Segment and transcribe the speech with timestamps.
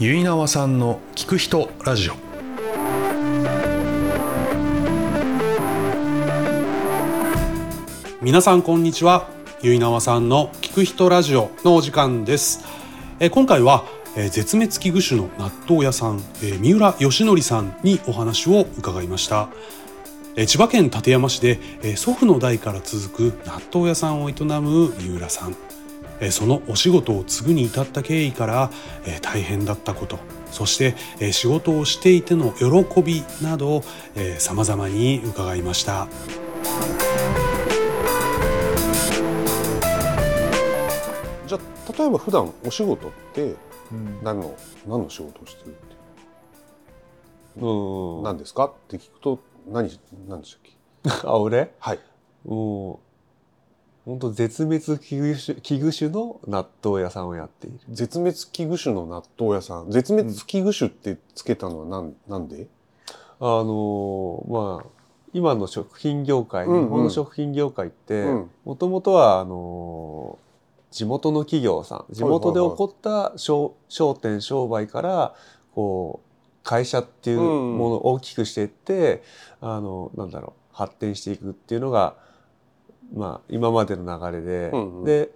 [0.00, 2.14] 結縄さんの聞く人ラジオ。
[8.20, 9.28] 皆さんこんにちは。
[9.62, 12.64] 結縄さんの聞く人ラジオのお時間です。
[13.20, 13.84] え今回は、
[14.16, 19.48] えー絶滅危惧種の納豆屋さん、えー三浦義則さんにお話を伺いました。
[20.34, 25.56] え千葉県館山市で、え祖父の代から続く納豆屋さんを営む三浦さん。
[26.20, 28.70] えーそのお仕事を継ぐに至った経緯から、
[29.06, 30.18] えー大変だったこと。
[30.50, 33.82] そして、えー仕事をしていての喜びなど
[34.38, 36.06] さまざまに伺いました。
[41.46, 43.54] じゃあ例えば普段お仕事って
[44.22, 45.96] 何の、何の仕事をしてるって
[47.60, 48.20] う？
[48.20, 48.22] ん。
[48.22, 48.64] 何ですか？
[48.66, 49.90] って聞くと何
[50.28, 50.72] 何でしたっけ？
[51.28, 51.72] あ俺？
[51.78, 51.98] はい。
[52.44, 52.98] もう
[54.04, 57.78] 本当絶滅危惧種危惧種の納豆屋さんをやっている。
[57.88, 59.90] 絶滅危惧種の納豆屋さん。
[59.90, 62.66] 絶滅危惧種ってつけたのはなんなんで？
[63.40, 64.86] あのまあ
[65.32, 66.82] 今の食品業界、うんうん。
[66.84, 68.50] 日本の食品業界ってうん。
[68.64, 70.38] もともとはあの
[70.90, 75.34] 地元の企業さん地元で起こった商商店商売から
[75.74, 76.28] こう
[76.62, 79.22] 会社っていうものを大きくしていって、
[79.60, 82.16] あのなんだろう発展していくっていうのが
[83.12, 85.04] まあ今までの流れで、うんうん。
[85.04, 85.30] で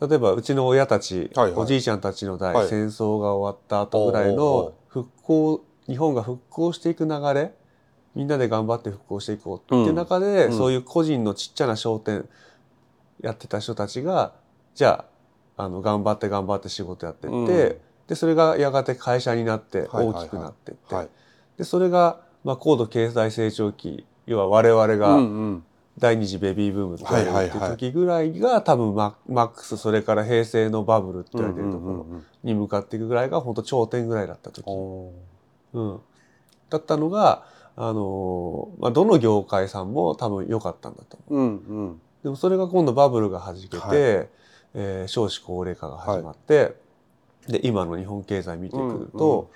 [0.00, 1.60] 例えばうちの親たち、はいはい。
[1.60, 2.68] おじいちゃんたちの代、はい。
[2.68, 7.52] 戦争が終わった後ぐらいのう復興日本が復興していく流れ
[8.14, 10.56] みんなで頑張って復興していこうっていう中で、うん。
[10.56, 12.28] そういう個人のちっちゃな商店
[13.20, 14.32] やってた人たちが
[14.74, 15.04] じゃ
[15.56, 17.46] ああの頑張って頑張って仕事やってって、うん。
[17.46, 20.14] でそれがやがて会社になってはいはいはい。
[20.14, 21.08] 大きくなってって、はい。
[21.58, 25.64] でそれが、まあ、高度経済成長期要は我々が、うんうん
[26.00, 27.66] 第二次ベビーブームって言われるっていうはい。
[27.66, 36.00] はいはい時ぐらいが多分ママックスそれから平成のバブルって言われてるところうんうんうんに向かっていくぐらいが本当頂点ぐらいだった時、うん、
[36.70, 37.44] だったのが、
[37.76, 41.42] あのーまあ、どの業界さんも多分良かったんだと思う。
[41.42, 42.00] うんうん。
[42.22, 44.28] でもそれが今度バブルがはじけて、はい。
[44.74, 46.76] えー少子高齢化が始まって、
[47.48, 49.50] で今の日本経済見てくると、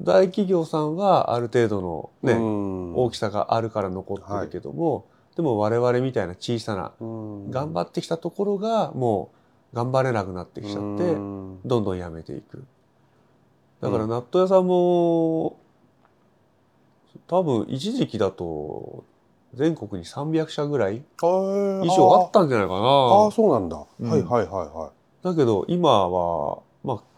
[0.00, 2.96] 大企業さんはある程度のね、うん。
[2.96, 5.06] 大きさがあるから残ってるけども、
[5.38, 7.50] でも我々みたいな小さなうん。
[7.52, 9.30] 頑張ってきたところがも
[9.72, 11.60] う頑張れなくなってきちゃってうん。
[11.64, 12.64] どんどんやめていく。
[13.80, 14.10] だからうん。
[14.10, 15.60] 納豆屋さんも
[17.28, 19.04] 多分一時期だと
[19.54, 24.10] 全国に300社ぐらい以上あったんじゃないかあーなそうなんだ、うん。
[24.10, 24.90] はいはいはいは
[25.22, 27.17] だけど今はまあ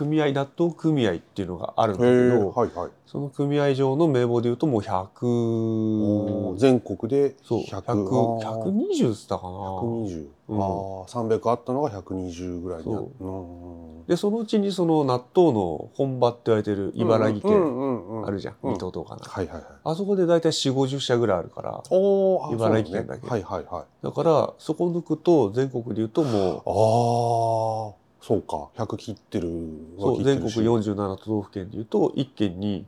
[0.00, 2.90] 組合納豆組合っていうのがあるんだけどはいはい。
[3.06, 8.62] その組合上の名簿でいうともうお100ー全国でそう100 100あー。
[8.62, 9.50] 120っつったかな。
[9.50, 10.62] 120、うん。
[10.62, 10.68] ああ
[11.06, 13.24] 300あったのが120ぐらいになそう。
[13.24, 18.70] うんでそのうちにその納豆の本場って言われてる茨城県県あるじゃん、うん。
[18.70, 19.64] 水戸とかな、はいはいはい。
[19.84, 23.22] あそこで大体4 5 0社ぐらいあるから茨城県だけ。
[23.24, 23.84] ねはいはいはい。
[24.04, 32.86] だからそこ抜くと全国で言うともああそうか100切ってるうそう全国47都道府県で言うと1県に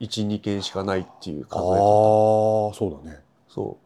[0.00, 3.20] 12県しかないっていうああ数え方そうだね。
[3.48, 3.78] そ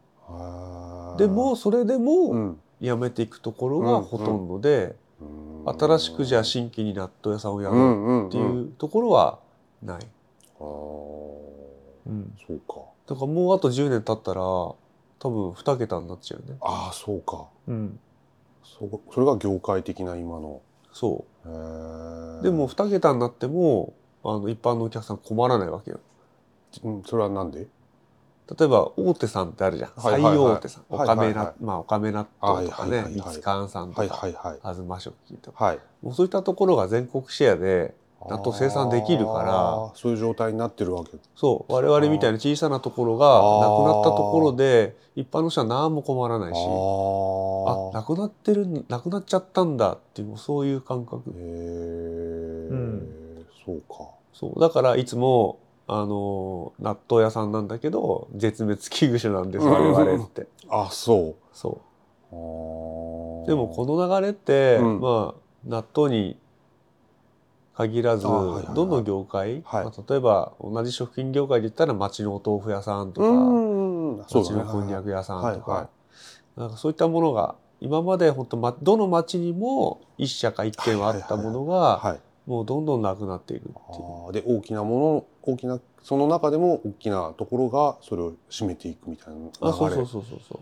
[1.15, 1.17] う。
[1.17, 2.59] でもそれでうもん。
[2.79, 5.77] やめていくところがほとんどで、うん。
[5.77, 9.39] 新しくじゃあ新規に納豆屋さんをやうろんうんうっていうところは
[9.83, 12.33] ない、ああうん。
[12.47, 12.75] そうか。
[13.07, 14.77] だからもうあと10年経ったら多
[15.19, 17.47] 分2桁になっちゃうよね、ああそうか。
[17.67, 17.99] うん、
[18.63, 20.61] そそれが業界的な今の
[20.91, 21.47] そう
[22.43, 25.99] でも2桁になってもあの一般のお客さん困らないわけよ。
[26.83, 27.67] うんそれはなんで？
[28.57, 29.91] 例えば大手さんってあるじゃん。
[29.95, 30.95] はいはいはい最大手さん。
[30.95, 35.63] はいはいまあおかめ納豆とかねはいはいはい、さんとはいか、はいはい東食品とか。
[35.63, 37.93] はいもうそういったところが全国シェアで、
[38.27, 39.91] 納豆生産できるから。
[39.95, 41.11] そういう状態になってるわけ。
[41.35, 51.29] そう、我々みたいな小さなところがなくなったところで、一般の人は何も困らないし、あ、あなくなってる、なくなっちゃったんだっていう、そういう感覚。
[51.29, 51.33] へ。
[51.35, 53.07] え、ん。
[53.65, 54.09] そうか。
[54.33, 54.59] そう。
[54.59, 60.47] だからいつも、あの、納豆屋さんなんだけど、絶滅危惧種なんです、我々って。
[60.69, 61.35] あそう。
[61.51, 61.81] そ
[62.31, 63.47] う。
[63.47, 64.99] でもこの流れって、うん。
[64.99, 66.37] まあ納豆に
[67.79, 69.85] 限らず、どの業界、はい。
[69.85, 73.27] まあ、例えば同じ食品業界で言ったら町のお豆腐屋さんとか、
[74.33, 75.89] 町のこんにゃく屋さんとか、
[76.57, 83.73] なんかそういったものが今まで本当まどの町にも一社か一軒はあったものが、はいもうどんどんなくなっていくってい
[84.29, 84.33] う。
[84.33, 84.99] で大きなも
[85.45, 89.51] の大きなその中でも大きなところがそれを占めていくみたいな流れ。
[89.61, 90.59] あそうそうそうそうそう。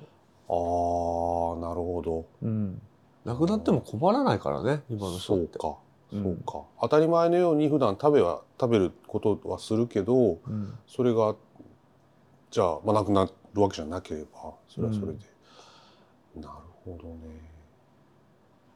[0.50, 2.26] ああなるほど。
[2.42, 2.82] うん。
[3.24, 5.58] なくなっても困らないからね今の人って。
[5.60, 6.64] かうんそうか。
[6.82, 10.74] 当たり前のように普段食べは食べることはするけどうん。
[10.88, 11.36] それが
[12.50, 15.20] じゃあ、まあ、なくなるわけじゃなければそれはそれで、
[16.36, 16.48] なる
[16.86, 17.18] ほどね。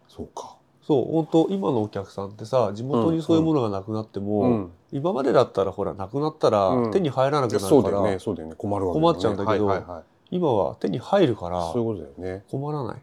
[0.07, 0.57] そうか。
[0.83, 6.91] そう本当今のお客さんってさ地元にそういうものがなくなっても、うん今までだったらほらなくなったらうん。
[6.91, 8.19] 手に入らなくなるから、そうだよね。
[8.19, 8.55] そうだよね。
[8.57, 9.01] 困るわけね。
[9.01, 12.43] 困っちゃうんだけどはいはいはい、今は手に入るからそういうことだよね。
[12.51, 13.01] 困らない。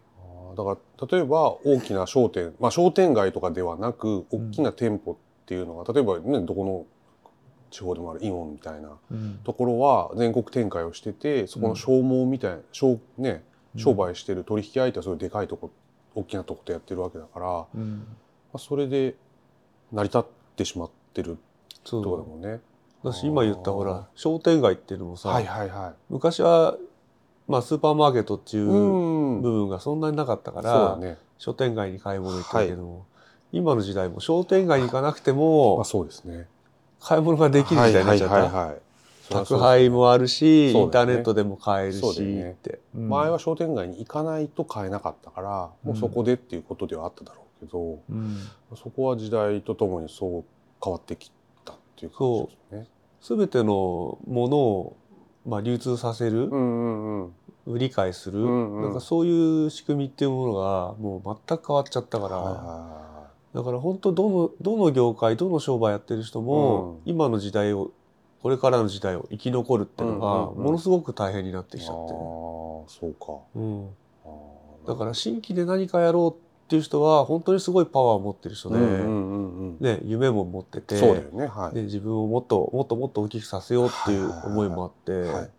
[0.59, 5.17] だから例えば大きな商店、まあ、商店街とかではなく大きな店舗っ
[5.47, 6.85] ていうのが、例えばねどこの
[7.71, 9.39] 地方でもあるイオンみたいなうん。
[9.45, 13.45] ところは全国展開をしててそこの消耗みたいな、商ね、
[13.77, 15.71] 商売してる取引相手はそういうでかいとこ
[16.17, 18.07] 大きなとことやってるわけだから、まうん。
[18.53, 19.15] あ、それで
[19.93, 20.25] 成り立っ
[20.57, 21.39] てしまってる
[21.85, 22.03] そう。
[22.03, 22.61] だもんね。
[23.05, 26.77] だし今言ったほら商店街っていうのもさ、はいはいは昔は、
[27.49, 28.63] まあ、スーパーマーケットっていい。
[28.63, 29.43] ううん。
[29.43, 31.17] 部分がそんなになかったから、ね。
[31.39, 33.07] 商店街に買い物行ったけども、
[33.53, 36.47] 今の時代も商店街に行かなくても、まあそうですね。
[37.01, 38.77] 買い物ができる時代になっちゃった、はいはいはいはい。
[39.31, 48.37] 宅配もあるし、ねインターネットでも買えるしねって、うん前は商店街に行かないと買えなかったから、もうそこでっていうことではあっただろうけど、うん
[48.77, 50.45] そこは時代とともにそう
[50.83, 51.31] 変わってき
[51.65, 52.87] たっていう感じですね。
[53.37, 54.97] 全てのものを、
[55.49, 57.33] まあ、流通させる、うんうんうん。
[57.67, 58.83] 売り買いする、うんうん。
[58.83, 62.39] なんかそういう仕組みっていうものがもう全く変わっちゃったから、
[63.55, 66.99] だから本当どのどの業界どの商売やってる人も、うん。
[67.07, 67.91] 今の時代を
[68.43, 70.65] これからの時代を生き残るっていうのが、うんうんうん。
[70.65, 73.39] ものすごく大変になってきちゃってる、そうか。
[73.57, 73.89] うん、
[74.25, 79.77] あーだから新規で何かやろうっていう人は本当にすごいパワーを持ってる人で、うんうんうんうん。
[79.81, 81.47] ね、夢も持っててそうだよね。
[81.47, 81.75] はい。
[81.75, 85.51] で自分をもっともっともっと大きくさせようっていう思いもあって、はい。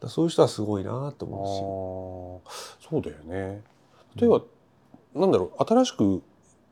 [0.00, 3.62] だそういう人はすごいなと思ああそうだよね
[4.16, 4.42] 例えば、
[5.14, 6.22] なんだろう新しく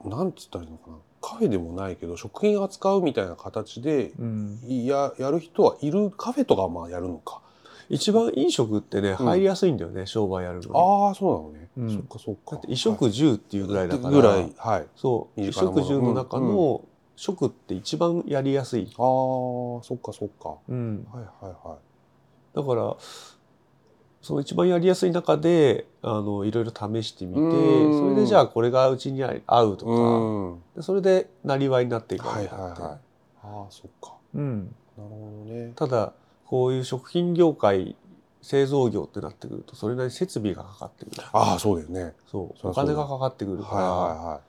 [0.04, 7.42] なんつったらいいのかなカフェでもないけど食品扱うみたいな形でうし、うん、ややる人はいるカフェとかはまあやるのか、
[7.90, 9.16] 一番飲食ってねうん。
[9.16, 11.90] 入りやすいんだよね、商売やるのにああそうなのね、うん。
[11.90, 12.52] そっかそっか。
[12.52, 14.86] だって衣食住っていうぐらいだから、ぐらいはい。
[14.96, 15.40] そう。
[15.40, 16.84] 身衣食住の中の
[17.16, 20.56] 食って一番やりやすい、ああそっかそっか。
[20.68, 22.56] うん、はいはいはい。
[22.56, 22.96] だから
[24.20, 27.98] その一番やりやすい中であのいろいろ試してみてうん。
[27.98, 32.98] それでじゃあこれがうちに合うとか、それでなりわいになっていくわはいけだって、はいはい
[33.42, 34.14] ああそっか。
[34.34, 35.72] うん、なるほどね。
[35.74, 36.12] ただ
[36.48, 37.94] こういう食品業界
[38.40, 41.22] 製造業ってなってくるとそれなりに設備がかかってくる。
[41.32, 42.14] ああそうだよね。
[42.30, 42.68] そう。
[42.68, 44.40] お金がかかってくるから、はいは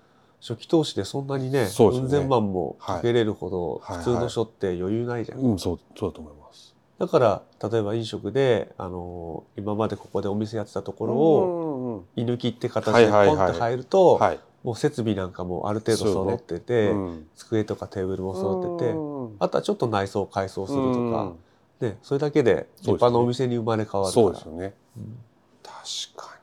[0.42, 3.98] 初期投資でそんなにねそう千万もかけれるほどはい。
[3.98, 6.74] 普通の人って余裕ないじゃん、いはいうんそうそうだと思います。
[6.98, 13.36] だから例えば飲食で、あの今までここでお店やってたところを居抜きって形はいではいはい。
[13.36, 14.40] ポンって入ると、はい。
[14.64, 17.28] もう設備なんかもある程度揃ってて、うん。
[17.36, 19.10] 机とかテーブルも揃ってて、うん
[19.40, 21.36] あとはちょっと内装を改装するとかうん、
[21.80, 24.24] ね、それだけで立派なお店に生まれ変わるから。
[24.24, 24.74] そうですよね。
[24.98, 25.18] うん。
[25.64, 25.74] 確
[26.16, 26.42] かに。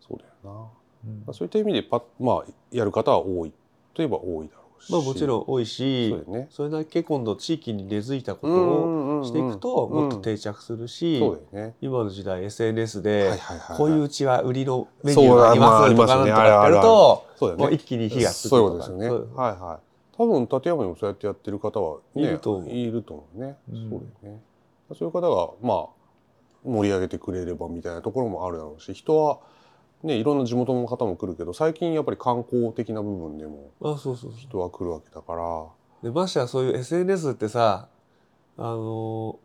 [0.00, 1.22] そうだよな、うん。
[1.26, 3.52] まあ、そういった意味でパッまあやる方は多い。
[3.92, 4.90] といえば多いだろうし。
[4.90, 6.48] まあもちろん多いそしうだよね。
[6.50, 11.74] それだけ今度地域に根付いたことうんをしていくともっとうん定着するし、そうだよね。
[11.82, 13.40] 今の時代 SNS はいで
[13.76, 17.24] こういううちは売りのメニューがありますとかなんとかやると
[17.70, 19.26] 一気に火がつくそういうとかことですよね。
[19.28, 19.36] そう。
[19.36, 19.87] はいはい
[20.18, 22.70] 多分立山にもそうやってやってる方は、ね、いると思う。
[22.70, 23.90] いると思うね、うん。
[23.90, 24.42] そうだよね。
[24.90, 25.86] そういう方がまあ
[26.64, 29.38] 盛り上げてくれればみたいなところもあるだろうし人は
[30.02, 34.32] ねいろんな地元の方も来るけど最近やっぱり観光的な部分でもあそうそうそう。
[34.36, 35.66] 人は来るわけだから。
[36.02, 37.88] でましてやそういう SNS ってさ
[38.56, 39.38] あの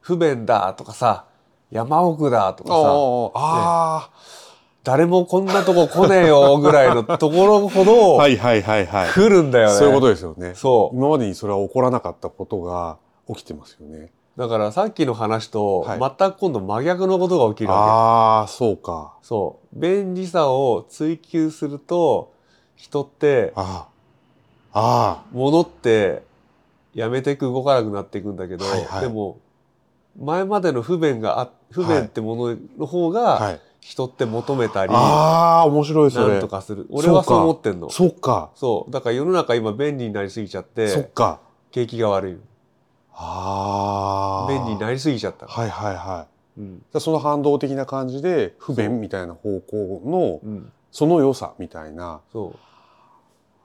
[0.00, 1.26] 不便だとかさ
[1.70, 4.10] 山奥だとかさあああ
[4.86, 9.10] 誰もこんなとこ来ねえよ ぐらいのところほあどはいはいはいはい。
[9.10, 9.74] 来るんだよね。
[9.74, 10.54] そういうことですよね。
[10.54, 10.96] そう。
[10.96, 14.12] 今までにそれは起こらなかったことが起きてますよね。
[14.36, 15.98] だからさっきの話とはい。
[15.98, 19.14] 全く今度真逆のことが起きるわああそうか。
[19.22, 19.26] け。
[19.26, 19.80] そう。
[19.80, 22.30] 便利さを追求すると
[22.76, 23.88] 人ってあ
[24.72, 26.22] ああ物って
[26.94, 29.00] やめていく動かなくなっていくんだけど、はいはい。
[29.00, 29.38] でも
[30.16, 36.32] 前までの不便があ不便ってものの方あがはい人って求めたり、ああ面白いそれ。
[36.32, 36.88] なんとかする。
[36.90, 37.88] 俺はそう思ってんの。
[37.88, 38.50] そっか。
[38.56, 38.90] そう。
[38.90, 41.38] だから世の中今便利になりすぎちゃっそってか。
[41.70, 42.38] 景気が悪い
[43.12, 46.26] ああ便利になりすぎちゃった、はいはいは
[46.56, 46.60] い。
[46.60, 46.78] うん。
[46.78, 52.22] じゃあその反動的な感じで不便みたいな方向のうん、その良さみたいな。
[52.32, 52.58] そう。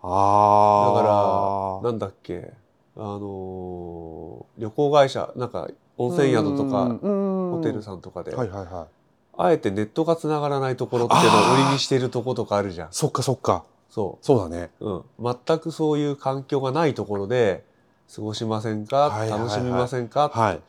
[0.04, 2.54] あだからあなんだっけ。
[2.96, 9.01] あのー旅行会社なんか温泉宿とかホホテルさんとかで、はいはいはい
[9.44, 12.88] あえてネットがつながらないところっていうのを売りにしてるとことかあるじゃん。
[12.92, 13.64] そっかそっか。
[13.90, 14.72] そそうだね。
[14.80, 17.66] う、うん、全くそういう環境がないところで
[18.14, 20.60] 過ごしませんか、はいはいはい楽しみませんか、はい。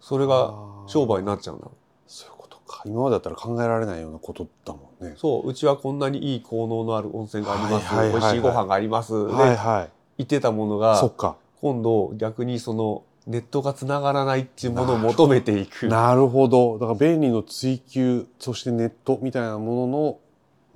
[0.00, 0.54] それが
[0.86, 1.68] 商売になっちゃうんだ。
[2.06, 2.82] そういうことか。
[2.86, 5.14] 今までだったら考えられないようなことだもんね。
[5.16, 5.48] そう。
[5.48, 8.20] うちはこんなにいい効能のある温泉があります、はいはいはいはい。
[8.20, 9.90] 美味しいご飯があります、で、はいはい。
[10.18, 11.36] 言ってたものがそっか。
[11.60, 15.86] 今度逆にそのネットがつながらないっていうものを求めていく。
[15.86, 16.78] なるほど。
[16.78, 20.18] だから便利の追求そしてネットみたいなもの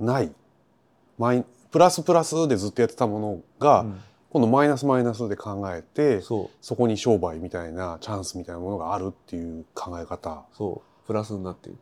[0.01, 0.33] のない。
[1.19, 4.01] マイプラスプラスでずっとやってたものが、うん。
[4.31, 6.57] 今度マイナスマイナスで考えてそう。
[6.61, 10.31] そこに商売みたいなチャンスみたいなものがあるっていう考え方。
[10.31, 11.07] なるそう。
[11.07, 11.77] プラスになっていく、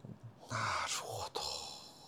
[1.00, 1.40] ほど。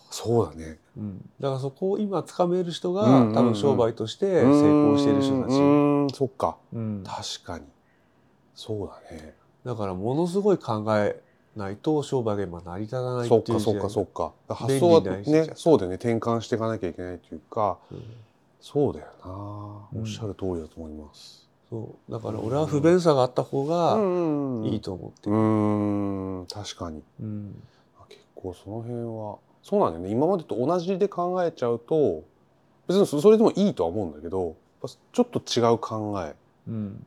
[0.09, 0.79] そうだね。
[0.95, 3.35] うん、だからそこを今つかめる人が、うんうんうん。
[3.35, 6.09] 多分商売として成功している人たち、うーん。
[6.09, 6.57] そっか。
[6.73, 7.03] うん。
[7.05, 7.65] 確かに
[8.57, 9.35] そうだね。
[9.63, 11.21] だからものすごい考え
[11.55, 14.33] ないと商売が今成り立たないそってかそっかそっか。
[14.49, 15.95] 発想はねそうだよね。
[15.95, 18.03] 転換していかなきゃいけないというかうん。
[18.59, 19.31] そうだよな、
[19.93, 20.01] うん。
[20.01, 21.47] おっしゃる通りだと思います。
[21.69, 22.11] そう。
[22.11, 24.65] だから俺は不便さがあった方がうん。
[24.65, 26.47] いいと思ってうん。
[26.51, 27.03] 確かに。
[27.21, 27.63] うん。
[28.09, 29.37] 結構その辺は。
[29.61, 30.11] そうなんだよね。
[30.11, 32.23] 今までと同じで考えちゃうと
[32.87, 34.55] 別にそそれでもいいとは思うんだけど
[35.11, 36.29] ちょっと違う考え。
[36.29, 36.33] うん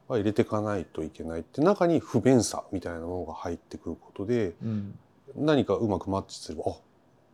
[0.09, 4.99] は入れていかないといけないって中に不便さみたいなものが入ってくることでうん。
[5.37, 6.75] 何かうまくマッチすればあ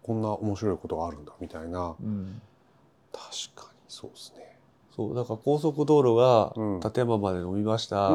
[0.02, 1.94] こんな面白いことがあるんだみたいな。
[2.00, 2.40] うん。
[3.12, 4.56] 確かにそうですね。
[4.94, 6.80] そうだから高速道路がうん。
[6.80, 8.08] 立山まで伸びました、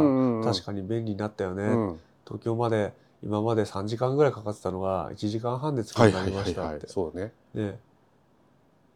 [0.43, 1.99] 確かかに便利になったよね、うん。
[2.25, 6.87] 東京まで今まで3時間ぐらいかかってたのが1時間半で着くようになりましたって。
[6.87, 7.33] そうだね。
[7.53, 7.79] ね。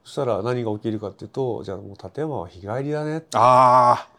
[0.04, 4.15] そしたら何が起きるかっていうとじゃあもう立山は日帰りだね、ああ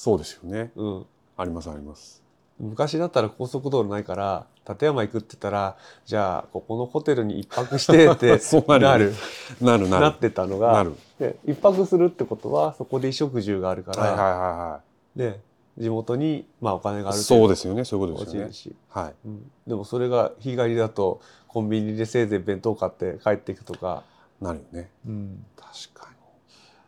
[0.00, 0.72] そうですよね。
[0.76, 2.22] うん、ありますあります。
[2.58, 5.76] 昔だったら高速道路ないから立山行くって言ったら
[6.06, 9.12] じゃあここのホテルに一泊してって なる
[9.60, 10.94] なるなってたのがなる。
[11.18, 14.80] で一泊するってことはそこで衣食住があるから、はいはいは
[15.16, 15.40] で
[15.76, 17.04] 地元に、まあ、お金いはい。
[17.04, 17.84] があるそうですよね。
[17.84, 19.14] そういうこと落ですよねはい。
[19.26, 24.02] うん、でもそれが日帰りだとコンビニでせいぜい弁当買って帰っていくとか、
[24.40, 24.90] なるよね。
[25.06, 26.16] うん確かに。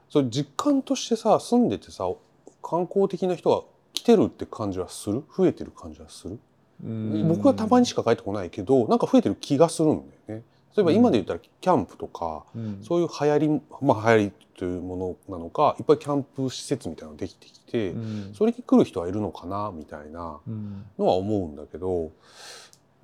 [0.09, 2.09] それ実感としてさ住んでてさ
[2.62, 5.25] 観光的な人が来てるって感じはする？
[5.37, 6.38] 増えてる感じはする、
[7.28, 10.45] 僕はたまにしか帰ってこないけどなんか増えてる気がするんだよね。
[10.76, 12.78] 例えば今で言ったらキャンプとか、うん。
[12.83, 18.33] そういう流行りまあ流行りというものなのかいっぱいキャンプ施設みたいなのできてきて、うん。
[18.35, 20.85] それに来る人はいるのかなみたいなうん。
[20.99, 22.11] のは思うんだけど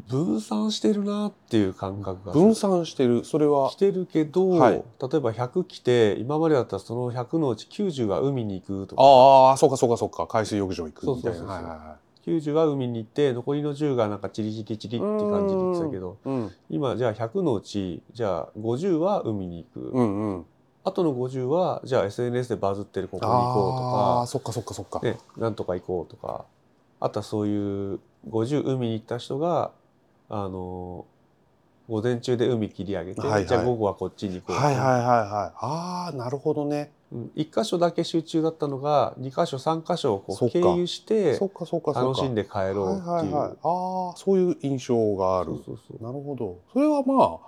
[0.07, 3.25] 分散してるなっていう感覚が分散してる。
[3.25, 4.73] それはしてるけど、はい。
[4.73, 4.85] 例え
[5.21, 9.03] ば100来て今までだったらその100のうち90は海に行くとか。
[9.03, 10.27] ああそうかそうかそうか。
[10.27, 11.39] 海水浴場行くみたいな。
[11.39, 11.49] そうそうそうそう。
[11.49, 11.97] はいはいは
[12.29, 16.53] 90は海に行って残りの10がなんかチリチリチリって感じで言ってたけどいうん。
[16.69, 20.47] 今じゃあ100のうちじゃあ50は海に行く、うんうん
[20.85, 26.47] あとの50はじゃあ SNS でバズってるここに行あこうあそっかそっかそっか、とか、ね、なんとか行こうとか。
[27.01, 28.01] あとはそういう
[28.31, 29.71] 50海に行った人が
[30.29, 31.07] あの
[31.89, 33.47] 午前中で海切り上げて、はいはい。
[33.47, 35.57] じゃあ午後はこっちに行こうはいはいはいはい。
[35.57, 36.93] ああなるほどね。
[37.11, 40.59] うん、1箇所だけ集中だったのが2箇所3箇所をこそっか。
[40.59, 42.01] う経由してそっかそっかそっか。
[42.03, 43.09] 楽しんで帰ろうっていう。
[43.09, 43.57] はいはいはい、ああ
[44.17, 45.53] そういう印象がある。
[45.53, 46.03] そうそうそう。
[46.05, 46.59] なるほど。
[46.73, 47.41] それはま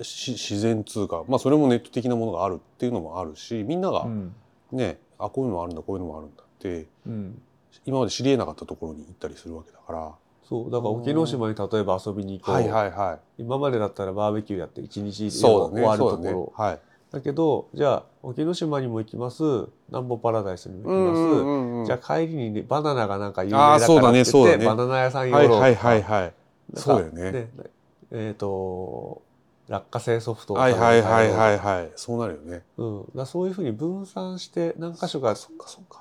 [0.00, 1.24] あし自然通貨。
[1.26, 4.34] まあそれもネット的なものがあるっていうのもあるしみんながうん。
[4.70, 7.42] ね、あこういうのもあるんだこういうのもあるんだってうん。
[7.84, 10.12] 今まで知りえなかったところに行ったりするわけだから
[10.52, 10.70] そう。
[10.70, 13.42] だから沖ノ島に例えば遊びに行こう、はいはいはい。
[13.42, 16.34] 今までだったらバーベキューやって一日終わるとそうだね。
[16.34, 16.80] ころはい。
[17.10, 19.42] だけどじゃあ沖ノ島にも行きます。
[19.88, 26.32] 南部パラダイスにも行きます、んうんじゃあ帰りに、ね、バナナがなんか有名だだからってねそうだね言ってバナナ屋さん寄ろうとか、はいはいはいはい。
[26.74, 27.48] そうだよね。
[28.10, 29.22] えっ、と
[29.68, 31.90] 落花生ソフトをはいはいはいい、はいはい。
[31.96, 32.62] そうなるよね。
[32.76, 35.34] うん、だそういうふうに分散して何箇所か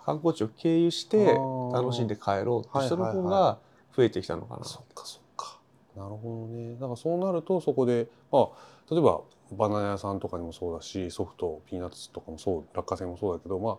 [0.05, 1.25] 観光地を経由して
[1.73, 3.23] 楽しんで帰ろうって人のはいはいはい。
[3.23, 3.57] 方が
[3.95, 4.63] 増えてきたのかな。
[4.63, 5.59] そっかそっか。
[5.95, 6.73] なるほどね。
[6.75, 8.47] だからそうなるとそこでまあ
[8.89, 9.21] 例えば
[9.51, 13.77] バナナ屋さんとかにもそうだしソフトピーナッツとかもそう落花生もそうだけどまあ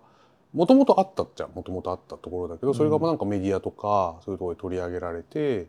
[0.53, 5.67] もともとあったっちゃもともとあったところだけどそれがまあなんかメディアとかそういうところで取り上げられて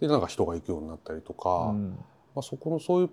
[0.00, 1.90] でなんか人が行くようになったりとか、うん。
[2.34, 3.10] まあ、そこのそういう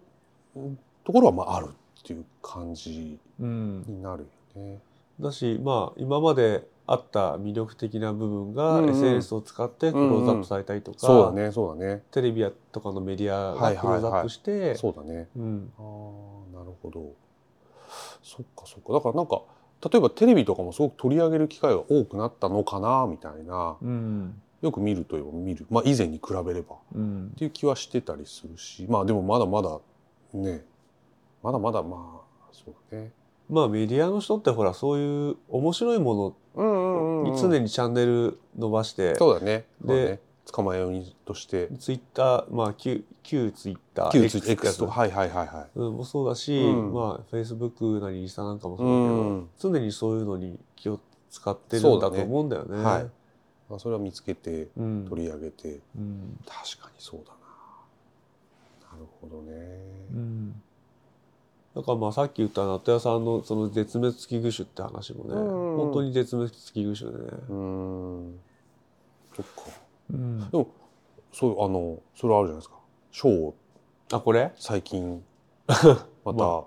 [0.56, 3.84] うんところはまああるっていう感じうん。
[3.88, 4.80] になるよね。
[5.20, 8.90] だしまあ今まであった魅力的な部分がうんうん。
[8.92, 12.04] SNS を使ってクローズアップされたりとか、そうだねそうだね。
[12.12, 13.76] テレビやとかのメディアはいはいはい。
[13.76, 15.28] がクローズアップして、そうだね。
[15.36, 15.72] うん。
[15.78, 17.14] ああなるほど。
[18.24, 18.94] そっかそっか。
[18.94, 19.42] だからなんか
[19.92, 23.78] 例えばテレビとかもすごく取り上げる機会が多くなったのかなみたいな。
[23.82, 24.42] うん。
[24.62, 25.66] よく見るといえば見る。
[25.70, 26.76] まあ以前に比べれば。
[26.76, 27.34] っうん。
[27.38, 28.86] ていう気はしてたりするし。
[28.90, 29.80] まあでもまだまだ
[30.34, 30.64] ね。
[31.44, 33.12] まだまだまあそうだね
[33.50, 39.66] まあメディアの人ってほらそういう面白いものに常にチャンネル伸ばして、そうだね。
[39.84, 40.20] でね
[40.52, 41.70] 捕まえようにとして。
[41.80, 45.68] ツイッターまあ旧旧ツイッター旧ツイ X X とかはいはいはいはい。
[45.76, 46.94] うん、もそうだし、うん。
[46.94, 49.50] まあフェイスブックなりインスタなんかもそうだけど、うん。
[49.60, 51.00] 常にそういうのに気を
[51.30, 52.84] 使ってるんだと思うんだよね。
[52.84, 53.04] はい。
[53.70, 55.06] まあそれは見つけてうん。
[55.10, 55.80] 取り上げて。
[55.98, 56.40] うん。
[56.46, 57.34] 確かにそうだ
[58.92, 58.94] な。
[58.94, 59.52] なるほどね。
[60.14, 60.62] うん
[61.76, 65.40] だからまあさっき言った納豆屋さんのその絶滅危惧種って話もね、う
[65.74, 67.24] ん本当に絶滅危惧種でね。
[67.50, 68.40] うーん。
[69.36, 69.52] そっか。
[70.12, 70.50] うん。
[70.50, 70.68] でも
[71.34, 72.76] そうあのそれあるじゃないですか。
[73.12, 73.56] 賞を
[74.14, 74.54] あこれ？
[74.56, 75.22] 最近。
[75.68, 76.66] また、ま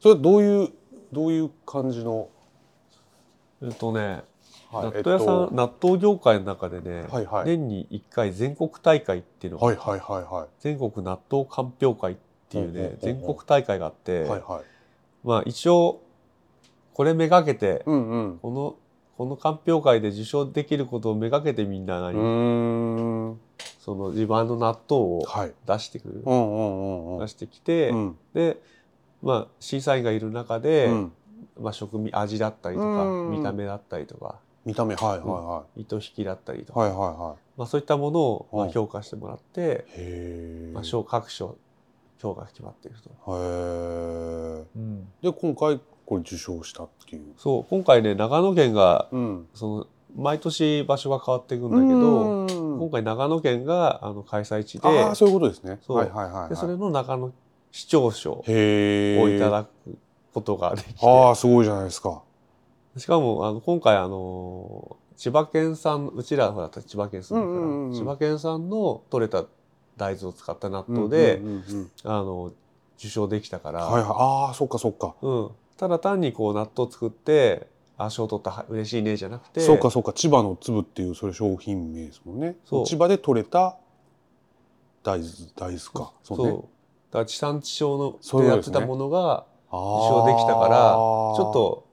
[0.00, 0.68] それはどういう
[1.12, 2.28] どういう感じの、
[3.62, 4.22] えっとね、
[4.70, 7.44] はい納豆屋さん、納豆業界の中でね、はいはい。
[7.44, 12.98] 年に1回全国大会っていうのが、はいはいはいは全国納豆鑑評会っていうね、ほうほうほうほう。
[13.00, 14.62] 全国大会があって、いはいはい。
[15.24, 16.02] まあ一応
[16.94, 18.38] これめがけて、うんうん。
[18.40, 18.76] この
[19.16, 22.14] この鑑評会で受賞できることをめがけてみんな何、
[23.78, 25.52] その自慢の納豆をはい。
[25.66, 27.18] 出してくる、うんうんうんうん。
[27.20, 28.18] 出してきて、うん。
[28.34, 28.60] で、
[29.22, 31.12] まあ、審査員がいる中で、うん。
[31.60, 33.30] まあ、食味味だったりとか、うん。
[33.30, 37.08] 見た目だったりとか見た目はいはいは糸引きだったりとか、いはいはい。
[37.08, 38.70] はまあ、そういったものを、まあ、うん。
[38.72, 41.56] 評価してもらって、まあ、賞各賞
[42.22, 43.10] 評価が決まっていると。
[43.10, 43.12] へ
[44.60, 45.08] えうん。
[45.20, 47.34] で今回これ受賞したっていう。
[47.36, 49.48] そう今回ね長野県がうん。
[49.54, 52.46] その毎年場所が変わっていくんだけど、
[52.78, 55.78] 今回長野県があの開催地でああそういうことですね。
[55.80, 55.96] そう。
[55.96, 56.48] はいはいはいはい。
[56.50, 57.32] でそれの長野
[57.70, 59.68] 市長賞をいただく
[60.34, 62.22] ことができて、ああすごいじゃないですか。
[62.98, 69.46] しかもあの今回あの千葉県産うちらほら千葉県住んでるから、千葉県産の取れた
[69.96, 71.40] 大豆を使った納豆で、
[72.04, 72.52] あの
[72.98, 74.10] 受賞できたから、はいはい。
[74.10, 75.14] ああそっかそっか。
[75.22, 77.68] うん、ただ単にこう納豆作って
[77.98, 80.12] あ賞取ったは嬉しいねじゃなくてそうかそうか。
[80.12, 82.56] 千葉の粒っていうそれ商品名ですもんね。
[82.86, 83.76] 千葉で採れた
[85.02, 86.12] 大豆大豆か。
[86.22, 86.46] そうそう。
[86.46, 91.86] ねだから地産地消のそうやってたものが受受賞できたからちょっと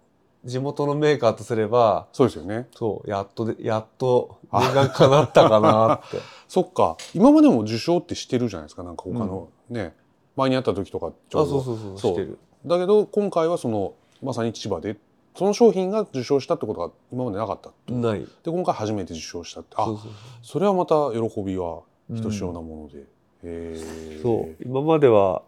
[0.46, 2.68] 地元のメーカーとすればそうですよね。
[2.74, 6.18] そうやっとでやっと念願叶ったかなって
[6.50, 6.98] そっか。
[7.14, 8.84] 今までも受賞ってしてるじゃないですか。
[8.84, 9.94] なんか他の、ね。
[10.36, 11.60] 前に会った時とかちょうど。
[11.60, 12.40] あそうそうそうしてる。
[12.66, 14.98] だけど今回はそのまさに千葉で
[15.36, 18.22] その商品が受賞したってことが今までなかったない。
[18.22, 19.76] で今回初めて受賞したって。
[19.78, 21.84] あそうそうそれはまた喜びは
[22.14, 23.06] ひとしおなもので、へ
[23.44, 24.64] えそう。
[24.66, 25.44] 今までは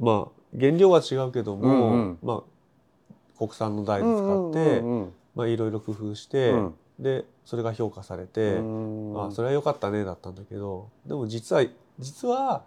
[0.00, 9.26] まあ原料は違うけども、まあ国産の大うん豆使って、まあいろいろ工夫して、うんでそれが評価されて、うん。
[9.26, 11.64] あそれは良かったねだったんだけどでも実は
[11.98, 12.62] 実は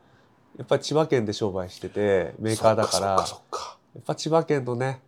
[0.57, 5.01] やっぱり千葉県で商売しててメーカーだからそっかそっかやっぱ千葉県のね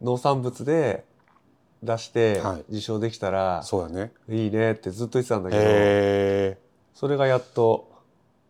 [0.00, 1.04] 農産物で
[1.82, 2.64] 出してはい。
[2.72, 4.12] 受賞できたらそうだね。
[4.28, 6.60] いいねってずっと言ってたんだけど
[6.94, 7.90] それがやっと、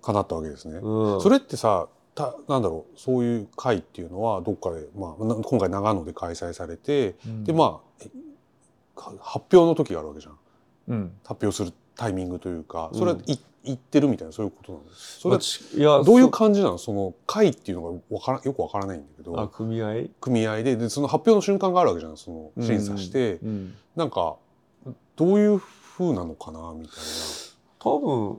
[0.02, 7.44] 叶ったわけですね、うん、それってさたなんだろうそういう会っていうのはどっかで、まあ、な今回長野で開催されて、うん。
[7.44, 8.04] でまあ
[8.96, 10.38] 発表の時があるわけじゃん。
[10.88, 11.12] うん。
[11.24, 12.98] 発表するタイミングというかうん。
[12.98, 16.78] それはい言ってるみたいなそういうことなのそれはまあちいやどういうそ感じなの？
[16.78, 20.08] その会っていうのがわからよくわからないんだけあど組合？
[20.18, 23.74] 組合ででその発表の瞬間があるわけじゃんその審査して、うん。
[23.96, 24.36] なんか
[25.16, 27.02] どういう風なのかなみたいな。
[27.78, 28.38] 多分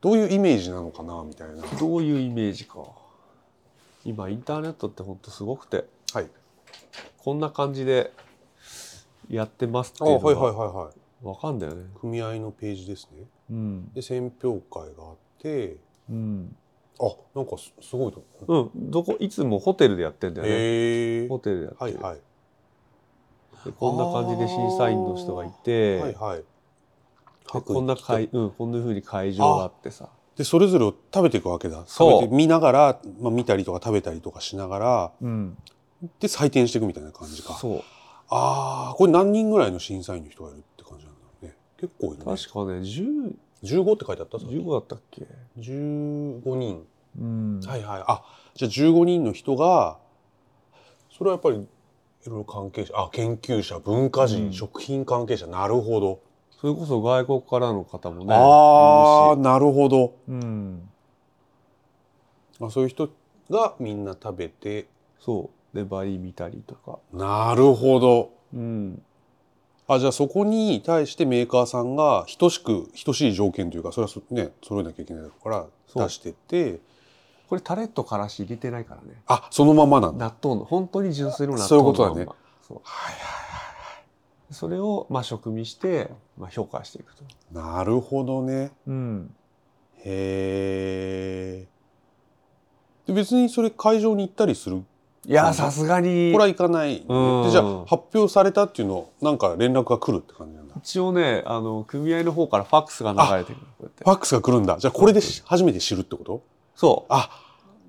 [0.00, 1.62] どういうイメージなのかなみたいな。
[1.78, 2.84] どういうイメージか。
[4.04, 5.84] 今インターネットってほんとすごくて。
[6.12, 6.28] はい。
[7.18, 8.12] こんな感じで
[9.32, 11.84] やってますっていいうのがはいはいはいわかんだよね。
[12.00, 13.24] 組合のページですね。
[13.50, 13.92] うん。
[13.94, 15.76] で選評会があって
[16.10, 16.56] うん。
[17.00, 18.24] あなんかすすごいと。
[18.46, 18.90] うん。
[18.90, 20.52] どこいつもホテルでやってんだよね。
[20.52, 21.92] へえホテルでやって。
[21.92, 22.20] るはいはい。
[23.64, 26.38] でこんな感じで審査員の人がいて、はいはい。
[26.38, 30.08] でこんな会会、うん、こんな風に会場があってさ。
[30.36, 31.84] でそれぞれを食べていくわけだ。
[31.86, 32.10] そう。
[32.12, 35.56] 食べて見ながら、まあ、見たりとか食べたりとかしながらうん。
[36.18, 37.54] で採点していくみたいな感じか。
[37.54, 37.84] そう
[38.34, 41.54] ああこれ何人ぐらいの審査員の人がいるって感じなんだろうね。
[41.76, 42.24] 結構いるね。
[42.24, 45.26] 確かね10 15って書いてあった？15だったっけ
[45.58, 46.86] ？15人。
[47.20, 47.60] うん。
[47.60, 48.04] はいはい。
[48.06, 48.22] あ
[48.54, 49.98] じゃあ15人の人が
[51.10, 51.60] それはやっぱりい
[52.26, 54.52] ろいろ関係者あ研究者文化人、うん。
[54.54, 55.46] 食品関係者。
[55.46, 56.20] なるほど、
[56.58, 60.14] それこそ外国からの方もねああなるほど。
[60.26, 60.88] うん。
[62.62, 63.10] あそういう人
[63.50, 64.86] がみんな食べて
[65.20, 66.98] そうでバリ見たりとか。
[67.12, 68.32] なるほど。
[68.54, 69.02] うん。
[69.88, 76.80] あじゃあそこに対してメーカーさんが等しく等しい条件というかそれはそね揃えなきゃいけないから出してって。
[77.48, 79.20] これタレとからし入れてないからね。
[79.26, 80.26] あそのままなんだ。
[80.26, 82.16] 納豆の本当に純粋の納豆のそういうことだね。
[82.16, 83.14] まんまそうはい
[84.50, 87.24] それをまあ食味して、まあ、評価していくと。
[87.24, 88.72] はいなるほどね。
[88.86, 89.34] うん、
[89.98, 91.68] へえ
[93.06, 94.82] で別にそれ会場に行ったりする
[95.26, 96.32] いやさすがに。
[96.32, 100.74] これは行かない、じゃあ発表されたっていうのなんか連絡が来るって感じなんだ。
[100.78, 103.90] 一応ねあの組合の方からファックスが流れてくる。
[103.98, 104.78] ファックスが来るんだ。
[104.78, 106.42] じゃあこれでし初めて知るってこと？
[106.74, 107.28] そあ。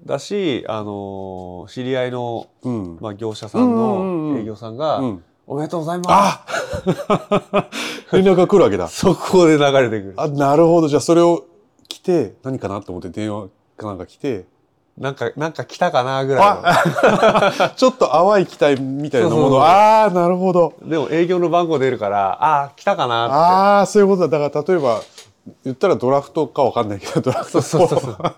[0.06, 6.08] うだしあの知り合いの、うん、まあ、業者さんの営業さんが「うん、おめでとうございます。
[6.10, 7.70] あ
[8.12, 10.14] 連絡が来るわけだ」そこで流れてくる。
[10.18, 10.90] あなるほど。
[10.90, 11.46] じゃあそれを
[11.88, 14.46] 来て何かなと思って電話かなんか来て
[14.98, 19.58] なんかなんか来たかなぐら ちょっと淡い期待みたいなもの。
[19.58, 20.74] ああなるほど。
[20.82, 24.40] いのでも営業の番号出るからああ来たかなっああそういうことだ。
[24.40, 25.02] だから例えば
[25.64, 28.18] 言ったらドラフトかわかんないけどドラフトそうそうそう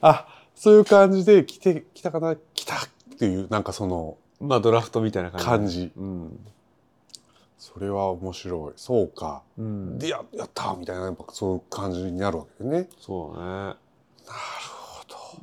[0.00, 2.78] あそういう感じで来て来たかな来たっ
[3.18, 5.92] ていうなんかそのてまあドラフトみたいな感じ感じ。
[5.96, 6.46] うん、
[7.58, 8.72] それは面白い。
[8.76, 9.42] そうか。
[9.58, 12.88] うん、でややったみたいなやっぱそういう感じになるわけでね。
[13.00, 13.46] そうだね。
[13.46, 13.76] なる
[14.70, 14.75] ほ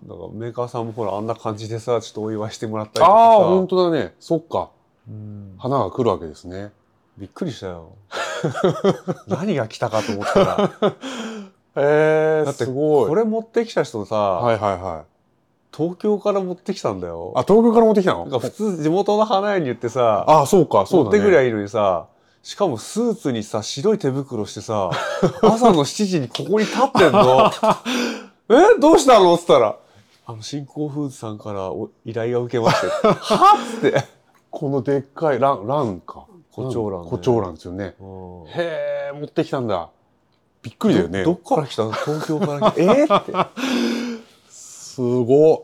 [0.07, 3.19] だからメーカーさんもほらあんな感じでさちょっとお祝いしてもらったりどとかさ。
[3.21, 4.13] ああー本当だね。
[4.19, 4.69] そっか。
[5.07, 5.55] うん。
[5.57, 6.71] 花が来るわけですね。
[7.17, 7.89] びっくりしたよ。
[9.27, 10.71] 何が来たかと思ったら。
[11.77, 13.09] へ えだってすごい。
[13.09, 15.75] これ持ってきた人さ、はいはいはい。
[15.75, 17.33] 東京から持ってきたんだよ。
[17.35, 18.25] あ東京から持ってきたの？
[18.25, 21.17] なんか普通地元の花屋に言ってさあそうかそうだね。
[21.17, 22.05] 持ってくりゃいいのにさ
[22.43, 24.91] しかもスーツにさ白い手袋してさ
[25.41, 27.49] 朝の7時にここに立ってんの。
[28.49, 29.33] えどうしたの？
[29.35, 29.75] っつったら
[30.25, 32.87] あの新興フーズさんからお依頼が受けまして。
[33.07, 34.03] はっつって。
[34.49, 36.25] このでっかいランランか。
[36.51, 37.95] 胡蝶蘭ね胡蝶蘭ですよね。
[37.99, 38.43] うん。
[38.47, 39.89] へえ持ってきたんだ。
[40.61, 41.23] びっくりだよね。
[41.23, 41.91] どどっから来たの？
[41.91, 43.53] 東京から来た えー、って。
[44.49, 45.63] すごっ。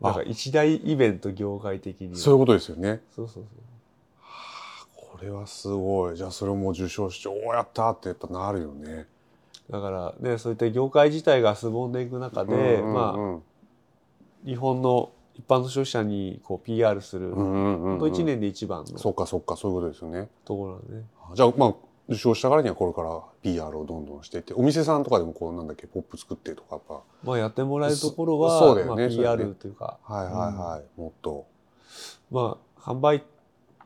[0.00, 2.16] なんか一大イベント業界的には。
[2.16, 3.00] そういうことですよね。
[3.14, 3.44] そうそう
[4.94, 6.16] これはすごい。
[6.16, 9.06] じゃあそれも受賞しておーやったってやっぱなるよね。
[9.70, 13.42] そうだからねそういった業界自体がすぼんでいく中で、うんうんまあうん
[14.44, 17.98] 日本の一般の消費者にこう PR する、うんうんうんうん。
[17.98, 20.28] 本当1年で一番のとそっかそっかそういうことですよね。
[20.46, 21.04] ころなんでね。
[21.34, 21.74] じゃあまあ
[22.08, 27.00] 受賞したからにはこれから PR をどんどんしていってお店さんとかでもこうなんだっけポップ作ってとかやっぱ。
[27.24, 29.98] まあやってもらえるところはそそうだよねまあ、PR というか。
[30.04, 31.46] はいはいはい、もっと。
[32.30, 33.24] まあ販売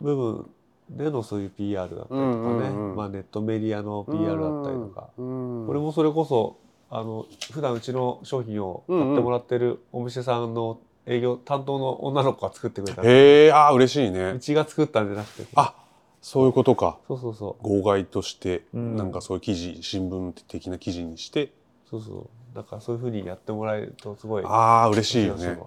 [0.00, 0.50] 部分
[0.90, 5.66] でのそういう PR だったりとかね、うんうんうんまあ、ネットメディアの PR だったりとか、うん。
[5.66, 6.58] これもそれこそ
[6.90, 15.46] あの普段うちの商品を買ってもらってるお店さんの営業担当の女の子が作ってくれたへえあー嬉しいうねちが作ったんじゃなくて。
[15.54, 15.74] あ
[16.20, 16.98] そういうことか。
[17.06, 17.62] そうそうそう。
[17.62, 18.96] 号外として、うん。
[18.96, 21.52] なんかそういう記事新聞的な記事にして。
[21.88, 22.56] そうそう。
[22.56, 24.44] だからそういうふうにやってもらえるとすごい。
[24.44, 25.58] ああ嬉しいよね。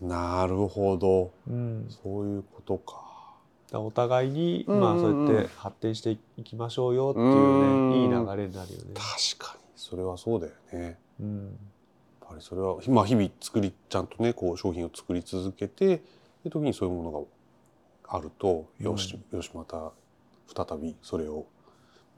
[0.00, 1.30] なるほど。
[1.48, 3.02] うん、そういうことか。
[3.72, 4.84] お互いに、うんうんうん。
[4.84, 7.90] まあそうやって発展していきましょうよっていううん。
[7.90, 8.94] ねいい流れになるよね。
[8.94, 10.98] 確かにそれはそうだよね。
[11.20, 11.44] うん、
[12.22, 16.02] やっぱりそれは、まあ、日々作りちゃんとねこう商品を作り続けて
[16.42, 17.26] で時にそういうもの
[18.08, 19.92] があると、よしよしまた
[20.54, 21.46] 再びそれを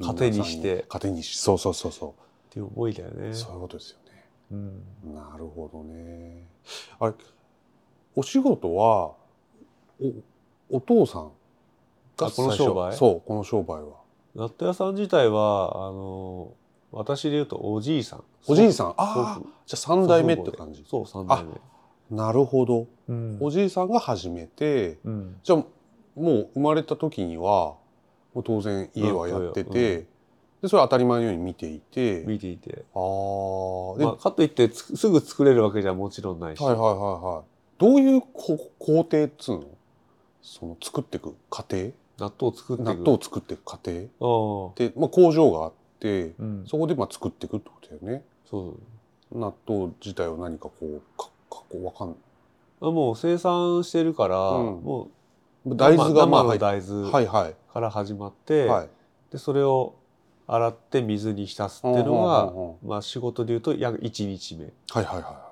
[0.00, 0.84] 糧にして。
[0.88, 3.30] 糧にしそうそうそうそっていう思いだよね。
[3.30, 3.34] う。
[3.34, 4.24] そういうことですよね。
[4.52, 6.46] うん、なるほどね。
[7.00, 7.14] あれ
[8.14, 9.14] お仕事は
[10.00, 11.32] おお父さん
[12.16, 12.96] があこの商売？
[12.96, 14.06] そうこの商売は。
[14.36, 16.52] 納豆屋さん自体はあの
[16.96, 18.24] 私で言うとおじいさん。
[18.46, 18.86] おじいさん？
[18.88, 19.42] 祖ああ父。
[19.42, 20.84] じゃあ三代目って感じ。
[20.88, 22.16] そう三代目。
[22.16, 22.86] なるほど。
[23.08, 23.38] うん。
[23.40, 25.64] おじいさんが始めてうん、じゃあ
[26.14, 27.76] もう生まれた時にはも
[28.36, 30.06] う当然家はやってうんて、う
[30.62, 32.24] でそれは当たり前のように見ていて。
[32.26, 32.98] 見ていて、あ
[33.94, 37.44] あで、まあ、かといってつすぐ作れるわけじゃもちろんないし、はいはいはいはい。
[37.78, 39.64] どういうこ工程っつうの？
[40.40, 41.90] その作っていく過程？
[42.18, 42.88] 納豆を作っていく。
[42.88, 43.90] 納豆を作っていく過程？
[44.20, 45.76] ああで、まあ、工場があって
[46.08, 48.24] うん、そこでまあ作っていくってことだよね。
[48.48, 48.76] そ
[49.32, 52.16] う納豆自体を何かこうかかこうわかん
[52.80, 54.82] あもう生産してるから、うん。
[54.82, 55.08] も
[55.66, 57.54] う大豆がまあ生の大豆はいはい。
[57.72, 58.88] から始まって、はい。
[59.32, 59.94] でそれを
[60.46, 62.52] 洗って水に浸すっていうのが、
[62.88, 64.66] まあ、仕事でいうと約1日目。
[64.66, 65.46] ではいはいは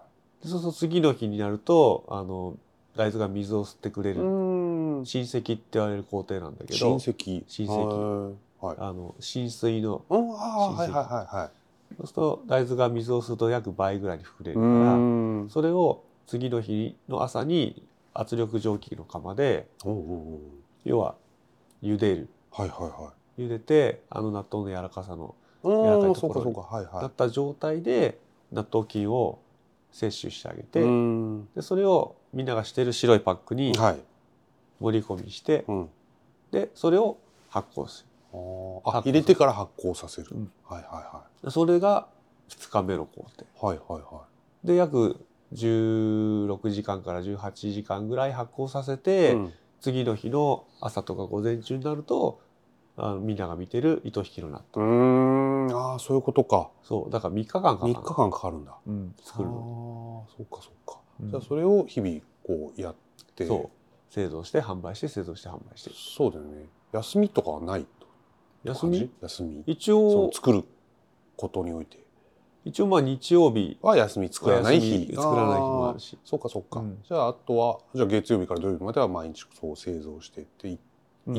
[0.45, 2.57] そうすると次の日になるとあの
[2.97, 4.15] 大豆が水を吸ってくれい。
[4.15, 5.05] る、ん。
[5.05, 6.79] 浸石って言われる工程なんだけど。
[6.79, 7.45] 親戚。
[7.49, 8.77] 親戚はい。
[8.77, 8.89] はい。
[8.89, 11.51] あの浸水のうん、ああ、親戚はいはいはいはい。
[11.99, 15.49] そうすると大豆が水を吸うと約倍ぐらいに膨れるうからん。
[15.51, 19.69] それを次の日の朝に圧力蒸気の釜で
[20.85, 21.15] 要は
[21.83, 23.43] 茹でるはいはいはい。
[23.43, 28.19] 茹でてあの納豆の柔らかさのうん柔らかいところになった状態で
[28.53, 29.39] 納豆菌を
[29.93, 33.99] 摂取してあげて、うんでそれをみんながしてる白いパックにはい。
[34.81, 35.89] 盛り込みして、うん。
[36.51, 37.17] でそれを
[37.49, 38.14] 発酵すあー
[38.85, 40.29] あ入れてから発酵させる。
[40.33, 42.09] うんはいはるそれが
[42.49, 43.79] 2日目の工程いはい。
[43.79, 44.25] はいはいは
[44.65, 48.99] で約16時間から18時間ぐらい発酵させい。
[48.99, 52.41] て、うん次の日の朝とか午前中になると
[52.97, 55.77] あのみんなが見てる糸引きの納豆うーん。
[55.77, 56.71] ああそういうことか。
[56.83, 58.79] そうだから3日間かかる3日間かかるんだ。
[58.87, 61.01] うん、作るのああそうかそうか。
[61.21, 62.95] うんじゃあそれを日々こうやっ
[63.37, 63.45] て。
[63.47, 63.71] そう
[64.15, 66.67] 製造して販売して製造して販売してそうだよね。
[66.93, 67.85] 休みとかはない
[68.65, 69.11] 休み？
[69.23, 69.63] 休み。
[69.67, 70.65] 一そ応の作る
[71.37, 72.03] ことにおいて。
[72.65, 73.79] 一応まあ日曜日。
[73.83, 76.19] は休み作らないお日作らない日もあるし。
[76.25, 76.99] そうかそうか、うん。
[77.07, 80.79] じゃああとはじゃあ月曜日から土曜日までは毎日そう製造していって一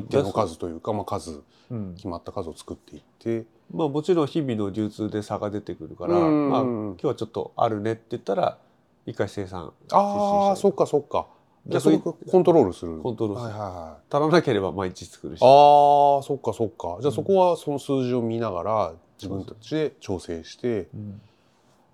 [0.04, 1.96] 定の数というか、まあ、数うん。
[1.96, 3.46] 決まった数を作っていって。
[3.74, 6.50] まあもちろん日々の流通で差が出てくるから、うん。
[6.52, 8.60] まあ、今日はちょっとあるねって言ったら
[9.08, 11.28] 一回生産ああそっかそっか
[11.68, 13.00] じゃあそこコントロールする。
[13.00, 13.60] コントロールする。
[13.60, 14.16] はいはいはい。
[14.16, 15.42] 足らなければ毎日作るし。
[15.42, 16.98] ああそっかそっか。
[17.02, 20.88] じゃあそこはその数字を見ながら自分たちで調整して。
[20.94, 21.22] うん。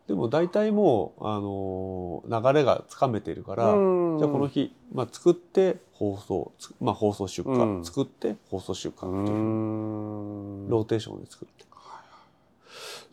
[0.07, 4.17] でも大体もう、あのー流れがつかめてるから、うん。
[4.17, 7.85] じゃあこの日、まあ、作って放送、つまあ、放送出荷、うん。
[7.85, 10.69] 作って放送出荷うっていう。
[10.69, 11.65] ローテーションで作って。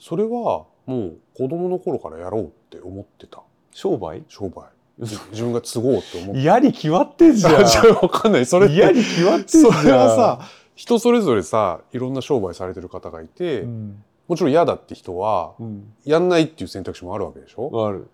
[0.00, 3.42] それはもう子供の頃からやろうって思ってた？
[3.72, 4.22] 商売？
[4.28, 4.64] 商売
[4.98, 6.40] 自分が継ごうって思って。
[6.40, 7.66] 嫌に決まってんじゃん。
[7.66, 8.46] じゃあわかんない。
[8.46, 9.72] それ嫌に決まってんじゃん。
[9.72, 10.40] それはさ
[10.74, 17.86] 人それぞれさいろんな商売されてる方がいて、うん、もちろん嫌だって人はうん、やんないっていう選択肢もあるわけでしょ？
[17.86, 18.08] ある。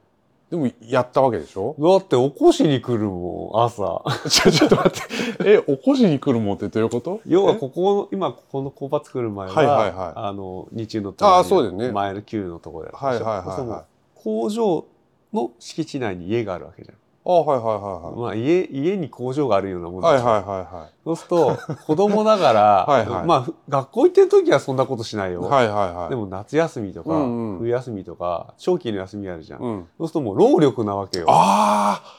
[0.50, 1.74] でもやったわけでしょ？
[1.78, 4.02] だって起こしに来るもん朝。
[4.28, 4.92] ちょちょっと待っ
[5.38, 5.58] て。
[5.58, 7.20] え起こしに来るもんってどういうこと？
[7.26, 7.56] 要はえ？
[7.56, 10.12] ここ今ここの工場作る前は、はいはいはい。
[10.16, 11.90] あの日中のあーそうだよね。
[11.92, 14.22] 前の旧のところではいはいはいはい。
[14.22, 14.86] 工場
[15.34, 16.96] の敷地内に家があるわけじゃん。
[17.26, 20.10] あはいはいはいまあ、家家に工場があるようなもんでし。
[20.10, 23.26] ょはいはいはいはそうすると子供ながら はいはい。
[23.26, 26.08] まあふ学校行ってる時はそんなことしないよ、いはいはいはい。
[26.10, 27.58] でも夏休みとか、うんうん。
[27.60, 29.88] 冬休みとか長期の休みあるじゃん、うん。
[29.96, 31.24] そうするともう労力なわけよ。
[31.28, 32.18] ああ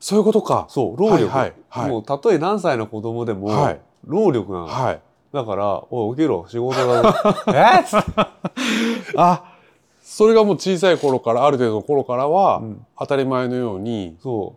[0.00, 0.66] そういうことか。
[0.68, 1.90] そう労力、はいはいはい。
[1.90, 3.80] もうたとえ何歳の子供でも、はい。
[4.04, 5.00] 労力なの、はい。
[5.32, 6.44] だから「おい起きろ。
[6.48, 7.14] 仕事だぞ」
[7.54, 8.12] えっつって、
[9.16, 9.44] あ
[10.10, 12.86] それがもう小さい頃からある程度の頃からは、うん。
[12.98, 14.16] 当たり前のように。
[14.20, 14.56] そ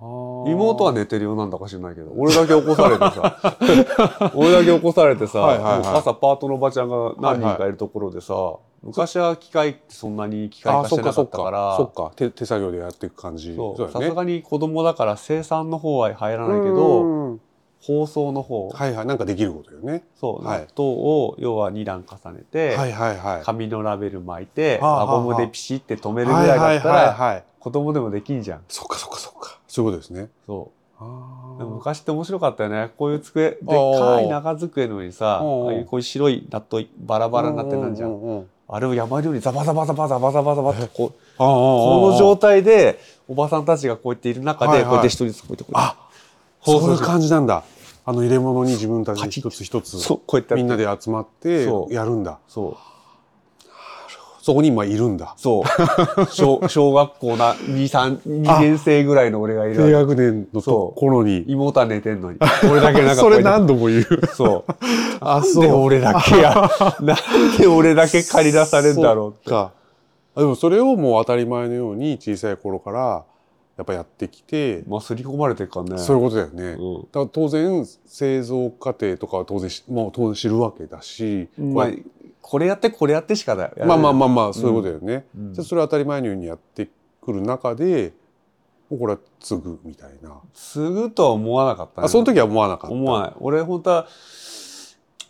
[0.00, 0.04] う。
[0.48, 4.32] 妹妹は寝てるようなんだか知らないけど俺だけ起こされてさ。
[4.34, 8.34] 俺だけ起こされてさ、はいはい朝パートのおばちゃんが何人かいるところでさ、
[8.82, 12.12] 昔は機械ってそんなに機械あ化してなかったからそっか。
[12.14, 13.56] 手手作業でやっていく感じ。
[13.92, 17.38] さすがに子供だから生産の方は入らないけうど
[17.82, 20.04] ん包装の方、はいはいなんかできることよね。
[20.14, 20.60] そう、はい。
[20.60, 23.42] 納豆を要は2段重ねて、はいはいはい。
[23.42, 28.60] 紙のラベル巻いて輪ゴムでピシって止めるぐらいだったらはいはい子供でもできんじゃん。
[28.68, 29.58] そっかそっかそっか。
[29.66, 30.28] そういうことですね。
[30.46, 30.82] そう。
[30.98, 32.90] あでも昔って面白かったよね。
[32.96, 38.46] こういう机でっあかいー長机の上にさこういう白い納豆バラバラになってなんじゃん。
[38.68, 46.02] あれを山のようにザバザバザバザバザバザバってこうこの状態でおばさんたちがこうやっている中でこうやって一人ずつこうやってこうやってあ
[46.64, 47.64] そういう感じなんだ
[48.04, 51.94] あの入れ物に自分たちで一つ一つそうこうやってみんなで集まってそう。
[51.94, 52.38] やるんだ。
[52.48, 52.92] そう。
[54.42, 55.34] そこに今いるんだ。
[55.36, 56.26] そう。
[56.32, 61.44] 小小学校な23 2年生ぐらいの俺がいる低学年のところに。
[61.46, 62.38] 妹は寝てんのに。
[62.68, 64.04] 俺だけなんかそれ何度も言う。
[64.34, 64.72] そう。
[65.20, 66.68] あなんで俺だけや。
[67.00, 69.50] なんで俺だけ借り出されんだろうって。
[70.40, 73.24] でもそれをもう当たり前のように小さい頃から
[73.76, 75.98] やっぱやってきて、まあ刷り込まれてるからね。
[75.98, 77.00] そういうことだよね、うん。
[77.02, 81.88] だから当然製造過程とかは当然しもう当然知るわけだし、まあ
[82.40, 85.54] これやってこれやってしかだまあまあまあまあそういうことだよね、うん。
[85.54, 86.88] じゃあそれは当たり前のようにやって
[87.20, 88.12] くる中で
[88.90, 92.04] もうこれは継ぐみたいな、継ぐとは思わなかったね。
[92.04, 92.94] あその時は思わなかった。
[92.94, 93.32] 思わない。
[93.40, 94.06] 俺本当は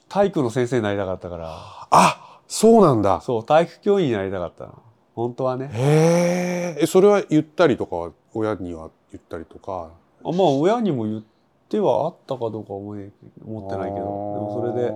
[0.09, 1.49] 体育の先生になりたかったから。
[1.91, 3.21] あそうなんだ。
[3.21, 4.83] そう体育教員になりたかったの
[5.15, 5.71] 本当はね。
[5.73, 6.83] へー。
[6.83, 9.91] えそれは言ったりとかは親には言ったりとか？
[10.25, 11.23] あまあ親にも言っ
[11.69, 13.11] てはあったかどうか思え
[13.45, 14.01] 思ってないけど。
[14.01, 14.91] でもそれで、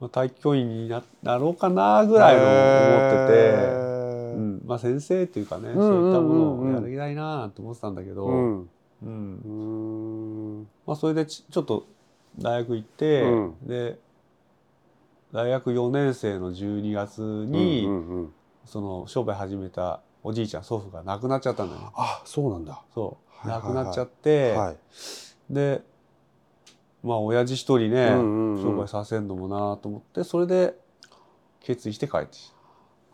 [0.00, 3.50] まあ、体育教員にななろうかなぐらいの思ってて、
[4.36, 4.62] うん。
[4.64, 10.66] まあ、先生っていうかね、そういったものをやりたいなと思ってたんだけど、うん。
[10.86, 11.86] まあ、それでちちょっと
[12.38, 13.54] 大学行って、うん。
[13.66, 13.98] で
[15.32, 18.32] 大学4年生の12月に、うんうんうん
[18.66, 21.80] その商売始めたおじいちゃん祖父が亡くなっちゃったんだよ。
[21.80, 22.82] ねあそうなんだ。
[22.94, 23.48] そう。
[23.48, 23.74] はいはいはい。
[23.74, 24.76] 亡くなっちゃって、はい。
[25.50, 25.82] で
[27.02, 28.62] まあ親父一人ね、うんうんうん。
[28.62, 30.74] 商売させんのもなと思ってそれで
[31.60, 32.38] 決意して帰って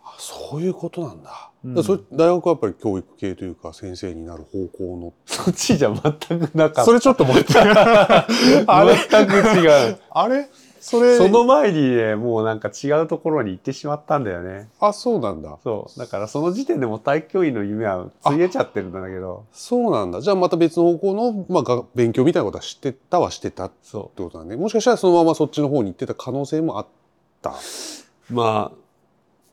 [0.04, 1.50] あそういうことなんだ。
[1.64, 1.74] うん。
[1.74, 5.12] だそれ大学はやっぱり教育系というか先生になる方向の。
[5.26, 6.84] そっちじゃ全くなかった。
[6.84, 7.58] それちょっと待って。
[7.58, 10.00] あ れ全く違う。
[10.10, 10.48] あれ？
[10.80, 15.58] それその前にねもうなんか違うところに行ってしまったんだよねあそうなんだ。
[15.62, 20.20] そうだからその時点でもう体育教員の夢はついえちゃってるんだけどそうなんだ。
[20.20, 24.56] じゃあまた別の方向の、まあ、が勉強みたいなことは知ってたはしてたってそことだね。
[24.56, 26.86] もしかしたらそのままそっちの方に行ってた可能性もあっ
[27.42, 27.50] た。
[27.50, 28.76] うまあ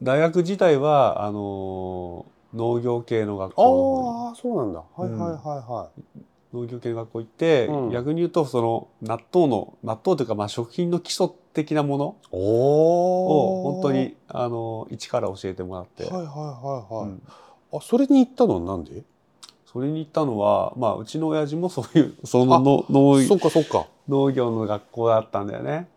[0.02, 4.80] 大学自体はあのー農業系の学校ああそうなんだ。
[4.96, 6.22] はいはいはいはい。
[6.62, 12.16] 農業系の学校行って、うん逆に言うとその納豆の納豆というかまあ食品の基礎的なもの。
[12.32, 17.10] を本当にあの一から教えてもらって、はいはいはいはい。
[17.10, 17.24] うん
[17.74, 19.04] あそれに行ったのはなんで？
[19.68, 23.88] それに行ったのは、まあ、うちの親父も そういうそのの農そっかそっか。
[24.08, 25.90] 農業の学校だったんだよね。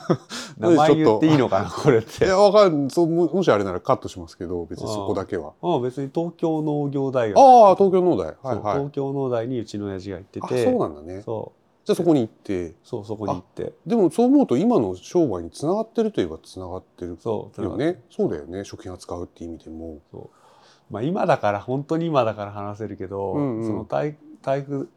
[0.58, 2.26] 名前言っていいのかな これっいて。
[2.26, 5.54] やわかんそうももしあれならカットしますけど別にそこだけは。
[5.62, 8.26] ああ別に東京農業大学、ああ東京農大。
[8.26, 8.90] はいそうはい東。
[8.90, 11.22] 京農大にうちの親父が行ってあてそうなんだね。
[11.22, 12.74] そうじゃあそこに行って。
[12.84, 18.02] そうそこに行ってでもそう思うと今の商売につながってるといえばつながってるそうよね。
[18.10, 18.64] そうだよね。
[18.64, 19.96] 食品扱うっていう意味でも。
[20.90, 24.90] まあ、今だから本当に今だから話せるけど、うんうんその体体育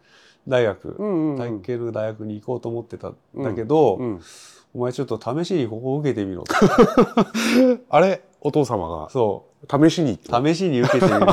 [0.48, 4.22] 大学、うんうんうん体育系の大学に行こうと思ってたんだけど、うん。
[4.74, 6.54] お前ちょっと試しにここ受けてみろと
[7.90, 8.22] あれ？
[8.42, 10.20] お父様がそう試しに。
[10.24, 11.28] 試しに受けてみろ。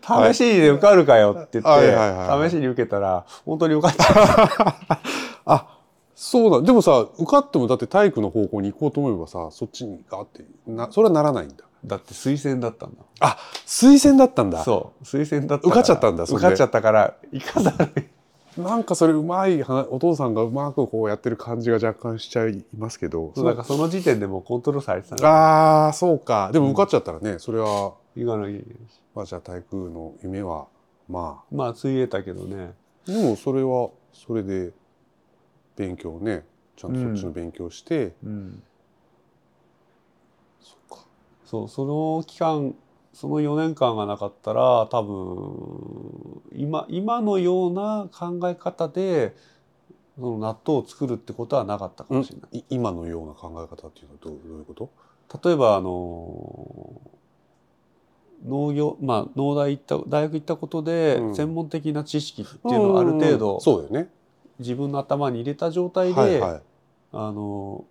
[0.32, 5.00] 試しにで受かるかよって言って、はいはいはいはい試しに受けたら、本当に受かっちゃ
[5.46, 5.78] あ
[6.14, 6.66] そうだ。
[6.66, 11.64] でもさ受かってもだって体育の方向に行こうと思えばさそっちにガーってなそれはならないんだ。
[11.84, 11.88] う。
[11.88, 13.02] だって推薦だったんだ。
[13.20, 14.64] あ推薦だったんだ。
[14.64, 15.04] そう。
[15.04, 15.66] 推薦だった。
[15.66, 18.10] 受かっちゃったんだ受かっちゃったから、行かざる
[18.58, 23.32] をなんかそれうまい話お父さんがうまくこうやってる感じが若干しちゃいますけど。
[23.34, 25.26] そうだからその時点でもうコントロールされてたの。
[25.26, 26.50] ああそうか。
[26.52, 29.00] でも受かっちゃったらね、それは行かなきゃいけないし。
[29.14, 30.66] まあじゃあ体育の夢は
[31.08, 32.74] ままあ、ついえたけどね。
[33.08, 34.72] あでもそれはそれで
[35.76, 36.44] 勉強ね
[36.76, 38.50] ちゃんとそっちの勉強して、うん。
[38.50, 38.69] そっか
[41.50, 42.76] そう、その期間、
[43.12, 49.34] その4年間がなかったら、多分、今、今のような考え方で、
[50.16, 52.58] その納豆を作るってことはなかったかもしれない。
[52.58, 54.90] い今のような考え方っていうのはどうどういうこと？
[55.48, 57.00] 例えばあの
[58.46, 64.10] 農業まあ農大行った大学行ったことで、うん専門的な知識っていうのをある程うん度そうだよね。
[64.58, 66.62] 自分の頭に入れた状態で、はいはい。
[67.12, 67.84] あの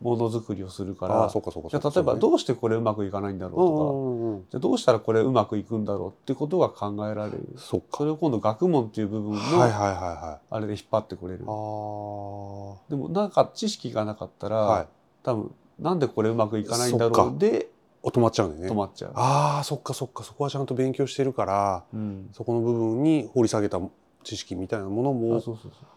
[0.00, 7.54] ものづくりをするかあらじゃあ例えばうどうしてこれうまくいかないんだろうとか、じゃあどうしたらこれうまくいくんだろうってことが考えられる。
[7.56, 7.98] そっか。
[7.98, 9.40] それを今度学問っていう部分の。
[9.40, 14.92] あれで引っ張ってこれる、でもなんか知識がなかったら、い。
[15.22, 17.68] 多分なんでこれうまくいかないんだろうで
[18.02, 18.70] お止まっちゃうんだよね。
[18.70, 19.12] 止まっちゃう。
[19.14, 20.24] ああそっかそっか。
[20.24, 22.28] そこはちゃんと勉強してるからうん。
[22.32, 23.80] そこの部分に掘り下げた
[24.22, 25.36] 知識みたいなものも。
[25.36, 25.88] あそうそうそう。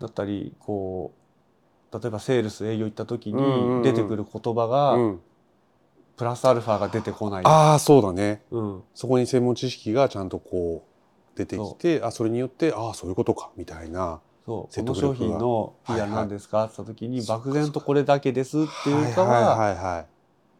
[0.00, 1.17] だったりこう
[1.92, 5.20] 例えばセールス営業行った時に出てくる言葉が、うん、
[6.16, 8.42] プラスアルファが出てこない、ああそうだね。
[8.50, 10.84] うん、そこに専門知識がちゃんとこ
[11.34, 14.62] う出てきてあそれによってああそういうことかみたいなそう。
[14.64, 20.06] こ説の商品の「いやはいはい何ですか?」って言った時に漠然とこれだけですっていうかはいははいはいはい。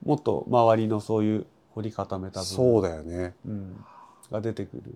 [0.07, 3.35] もっと周りのそういう掘り固めた部分そうだよね。
[3.45, 3.85] うん、
[4.31, 4.95] が出てくる。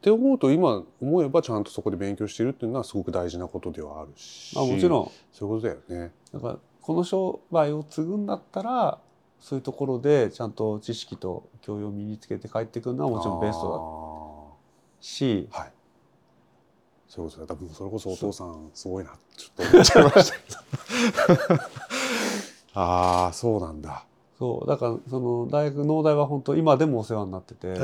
[0.00, 4.56] って思うと今思えばちゃんとそこで勉強してるっていうのはすごく大事なことではあるし。
[4.56, 5.10] まあ、もちろん。
[5.30, 6.12] そういうことだよね。
[6.32, 8.98] だからこの商売を継ぐんだったら
[9.40, 15.48] そういうところでちゃんと知識と教養を身につけて帰ってくるのはもちろんベストだし。
[15.52, 15.72] だはい。
[17.06, 17.54] そういうことだ。
[17.54, 20.38] 多分それこそお父さんすごいなちょっと思っちゃいました
[21.44, 21.60] けど。
[22.72, 24.06] ああそうなんだ
[24.40, 27.66] そうだからその大学農大は本当今でもお世話になってて。
[27.66, 27.74] へえ、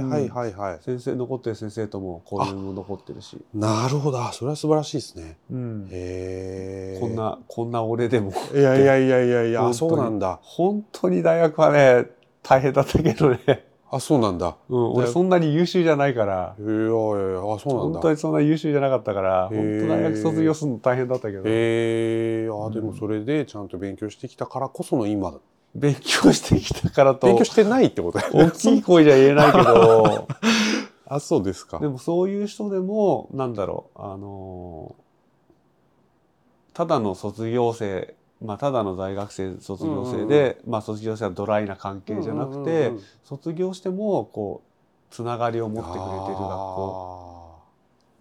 [0.00, 0.08] うん。
[0.08, 0.78] はいはいはい。
[0.80, 4.18] 先生残ってる先生とも交流も残ってるし、なるほど。
[4.18, 5.36] あそれは素晴らしいですね。
[5.50, 5.88] うん。
[5.90, 8.32] へえこんなこんな俺でも。
[8.54, 9.74] いやいやいやいやいや。
[9.74, 10.40] そうなんだ。
[10.42, 12.06] 本当に大学はね
[12.42, 14.56] 大変だったけどね、あそうなんだ。
[14.70, 16.56] うん、俺そんなに優秀じゃないから。
[16.58, 17.98] いやいやあそうなんだ。
[17.98, 21.42] 本当にそんな優秀じゃなかったから本当大学卒業するの大変だったけど。
[21.44, 25.38] へえあでうんもそれでちゃんと勉強してきたからこその今だ
[25.74, 28.44] 勉強してきたからと勉強してないってことだよね。
[28.46, 30.28] 大きい声じゃ言えないけど。
[31.06, 31.78] あそうですか。
[31.78, 34.94] でもそういう人でもなんだろうあの
[36.72, 43.02] ただの卒業生まあただの大学生卒業生で、まあ卒業生はドライな関係じゃなくて、うんうんうんうん。
[43.24, 47.40] 卒業してもこうつながりを持ってくれてる学校。
[47.40, 47.43] あ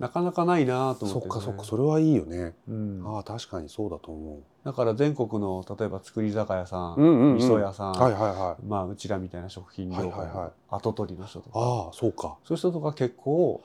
[0.03, 7.35] なかなかないなと思って、ね、そっかそっかそれはいいよね、うん、ああ確かにそうだと思だから全国の例えば造り酒屋さん、ううんうんうん。
[7.35, 8.65] 味噌屋さん、はいはいはい。
[8.65, 10.35] まあうちらみたいな食品業界はいはいはい。
[10.35, 12.37] の後取りの人とか、ああそうか。
[12.43, 13.61] そういう人とか結構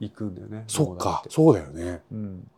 [0.00, 2.00] 行くんだよねそっかそうだよね。
[2.10, 2.50] うん、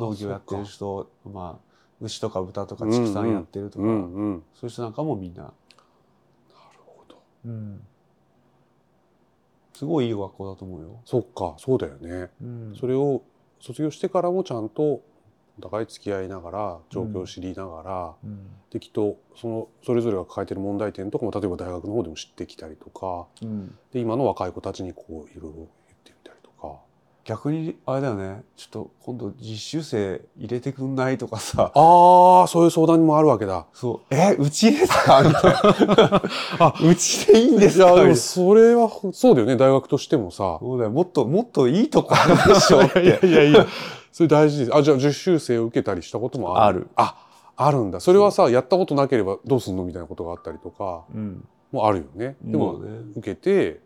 [0.00, 5.54] 農業やってるそ人まあ牛とか豚とか畜産やってるとか、うんうんそういう人なんかもみんな、なる
[6.84, 7.16] ほど
[9.82, 11.00] すごいいい学校だと思うよ。
[11.04, 12.30] そっかそうだよね。
[12.40, 12.76] うん。
[12.78, 13.20] それを
[13.58, 15.02] 卒業してからもちゃんとお
[15.60, 18.46] 互い付き合いながら状況を知りながら、うん。
[18.70, 23.76] できっとそのそれぞれが抱えてる問題点とかも例えば大学の方でも知ってきたりとかうん。
[23.92, 25.68] で今の若い子たちにこういろいろ言っ
[26.04, 26.31] てみた
[27.24, 28.42] 逆にあれだよね。
[28.56, 31.70] ちょっと今度実習生入れてくんないとかさ。
[31.74, 33.66] ああそういう相談もあるわけだ。
[33.72, 34.14] そう。
[34.14, 35.22] えうちですか？
[35.22, 36.22] みたいな。
[36.58, 37.92] あ うちでいいんですか？
[37.92, 40.58] いやでもそれはそうだよね大学としてもさ。
[40.60, 40.90] そうだよ。
[40.90, 43.02] もっともっといいとこあるでしょって。
[43.04, 43.66] いやいやいや。
[44.10, 44.76] それ大事です。
[44.76, 46.88] あじゃあ実習生を受けたりしたこともある？
[46.96, 47.14] ある。
[47.14, 47.16] あ
[47.54, 48.00] あるんだ。
[48.00, 49.84] それはさやったことなければどうすんの？
[49.84, 51.46] みたいなことがあったりとかうん。
[51.70, 52.36] もあるよね。
[52.42, 52.80] でも、
[53.16, 53.80] 受けて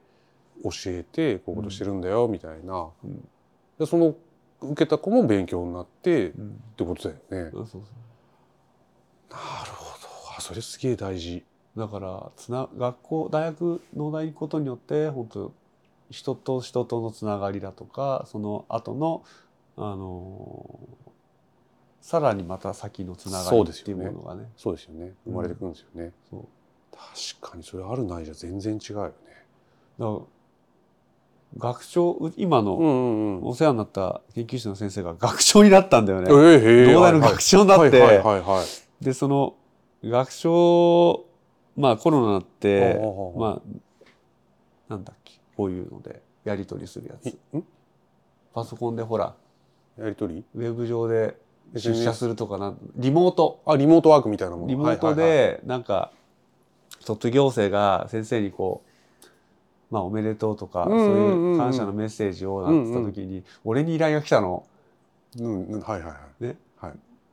[0.64, 3.28] 教えてこういうことしてるんだよみたいな、うん。
[3.78, 4.14] でその
[4.60, 6.62] 受けた子も勉強になってっうん。
[6.76, 7.50] てことだよね。
[7.52, 7.80] そうそう
[9.30, 10.08] なるほど。
[10.36, 11.44] あそれすげえ大事。
[11.76, 15.52] だからつな学校大学農大に行くことによって本当
[16.10, 19.22] 人と人とのつながりだとかその後の
[19.76, 20.80] あの
[22.00, 24.48] さらにまた先のつながりっていうものがね。
[24.56, 25.12] そうですよね。
[25.26, 26.12] 生まれてくるんですよね。
[26.30, 26.44] そう。
[27.40, 29.12] 確かにそれあるないじゃ全然違うよね。
[29.98, 30.18] だから
[31.56, 33.40] 学長う今の。
[33.42, 36.28] お世話になった研究室の先生が学長になったんだよね。
[36.30, 38.22] ええへえ農大の学長になって。
[39.00, 39.54] でその
[40.04, 41.24] 学長
[41.76, 43.00] まあコロナになって
[43.36, 43.62] まあ
[44.88, 47.38] なんだっけこういうのでやり取りするやつ。
[48.54, 49.34] パソコンでほら
[49.98, 50.44] やりとり？
[50.54, 51.36] ウェブ上で
[51.74, 53.62] 出社するとかなんリモート。
[53.66, 54.68] あリモートワークみたいなもの。
[54.68, 56.10] リモートでなんか
[57.00, 58.90] 卒業生が先生にこう
[59.90, 64.64] まあおめでとうとかうんそういう感謝のメッセージをなんて言った時に俺に依頼が来たの。
[65.38, 65.80] うんうん。
[65.80, 66.44] はいはいはい。
[66.44, 66.56] ね。
[66.76, 66.92] はい。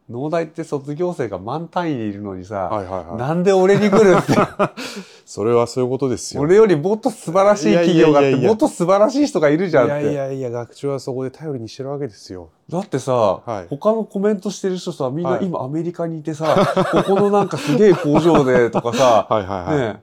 [0.10, 3.18] 農大って卒業生が満単位でいるのにさ、はいはいはい。
[3.18, 4.34] なんで俺に来るって。
[5.26, 6.42] それはそういうことですよ。
[6.42, 10.02] 俺よりもっと素晴らしい企業があってもっと素晴らしい人がいるじゃんって。
[10.02, 10.50] いやいやいや。
[10.50, 12.50] 学長はそこで頼りにしてるわけですよ。
[12.70, 13.68] だってさ、はい。
[13.70, 15.46] 他のコメントしてる人さみんなはい。
[15.46, 16.56] 今アメリカにいてさ、
[16.92, 20.02] ここのなんかすげえ工場でとかさ、 はいはいはい、ね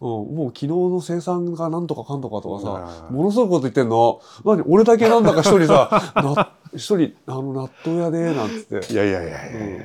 [0.00, 4.20] うん、もう昨日の生産がなんとかかんとかとかさ、ものすごいこと言ってんの。
[4.44, 4.62] 何？
[4.68, 8.92] 俺だけなんだか一人さ な一人あの納豆屋でなんつって。
[8.92, 9.84] いやいやいやいや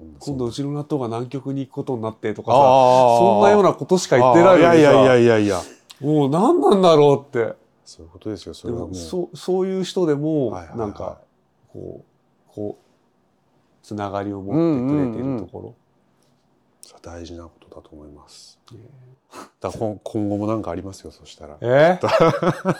[0.00, 0.16] うん。
[0.18, 5.60] 今度うちの納豆が南極に行くことになってとかさそんなようなことしか言ってないのいやいやいやいやいや。
[6.00, 7.54] もう何なんだろうって。
[7.84, 8.88] そういうことですよそでれはもう。
[8.90, 10.78] もそうそういう人でもはいはいはい。
[10.78, 11.18] なんか
[11.72, 12.82] こうこう
[13.82, 15.74] つながりを持ってくれているところ、
[16.82, 18.58] それは大事なことだと思います。
[19.60, 21.56] だ今今後も何かありますよそしたら。
[21.60, 21.98] え？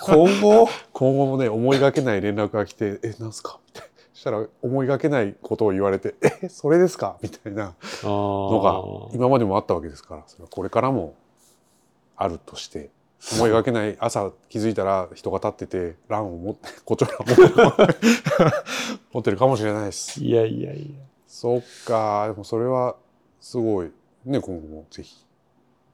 [0.03, 0.69] 今後？
[0.93, 10.23] 今後もね思いがけない連絡が来て「えなんすか?」みたいなそしたら思いがけないことを言われて「えそれですか?」みたいなののが今までもあったわけですから。
[10.27, 11.15] それはこれからも
[12.17, 12.91] あるとして
[13.37, 17.97] 思いがけない 朝気づいたら人が立ってて蘭を持って胡蝶蘭を持って
[19.13, 20.23] 持ってるかもしれないです。
[20.23, 21.01] いやいやいや。
[21.27, 22.27] そっか。
[22.29, 22.97] でもそれは
[23.41, 23.91] すごい
[24.25, 25.25] ね今後もぜひ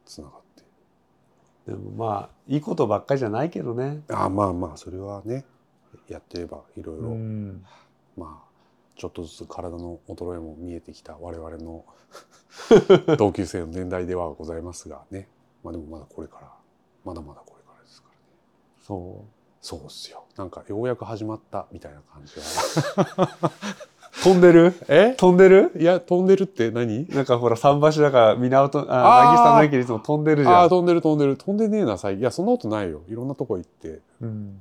[0.05, 1.71] つながって。
[1.71, 4.03] でもまあいいことばっかりじゃないけどね。
[4.09, 5.45] ああまあまあそれはね
[6.09, 7.65] やってればいろいろ、うん。
[8.17, 8.49] まあ
[8.97, 11.85] ちょっとずつ体の衰えも見えてきた我々の
[13.17, 15.29] 同級生の年代ではございますがね。
[15.63, 16.53] まあでもまだこれから
[17.05, 18.21] まだまだこれからですからね。
[18.81, 19.25] そ
[19.61, 20.25] そうっすよ。
[20.37, 23.29] なんかようやく始まったみたいな感じは。
[23.45, 23.51] う
[24.23, 24.75] 飛んでる？
[24.89, 25.15] え？
[25.17, 25.73] 飛んでる？
[25.79, 27.09] いや飛んでるって何？
[27.11, 30.55] なんかほら桟橋だから源あ渚の駅でいつも飛んでるじゃん。
[30.57, 31.37] ああ飛んでる飛んでる。
[31.37, 32.21] 飛んでねえな最近。
[32.21, 33.03] いやそんなことないよ。
[33.09, 34.01] いろんなとこ行って。
[34.21, 34.61] うん。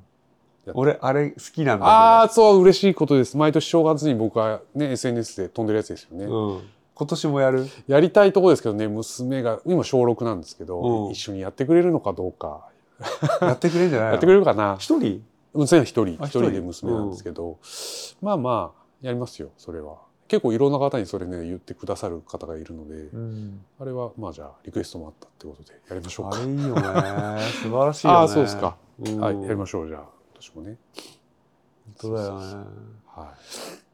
[0.73, 3.37] 俺あれ好きなんだああそう嬉しいことです。
[3.37, 6.61] 毎年正月に僕はね SNS で飛んでるやつですよね、うん、
[6.93, 7.67] 今年もやる？
[7.87, 11.11] やりたいとこですけどね娘が今小6なんですけど、うん。
[11.13, 12.67] 一緒にやってくれるのかどうか。
[13.39, 14.11] やってくれるんじゃないの？
[14.11, 14.75] やってくれるかな。
[14.77, 15.23] 一人？
[15.53, 16.17] 娘は一人。
[16.21, 16.51] あ一人？
[16.51, 17.57] で娘なんですけど、
[18.21, 20.07] まあまあやりますよそれは。
[20.27, 23.61] 結構いろんな方にそれね言ってくださる方がいるので、うん。
[23.79, 26.37] あれはまあじゃあリクエストもあったってことでやりましょうか。
[26.37, 26.81] あれいいよね。
[27.63, 28.19] 素晴らしいよね。
[28.19, 29.19] ああそうですか、うん。
[29.19, 30.05] はいやりましょうじゃあ
[30.39, 30.77] 私もね。
[31.99, 32.45] 本当だよね。
[33.05, 33.33] は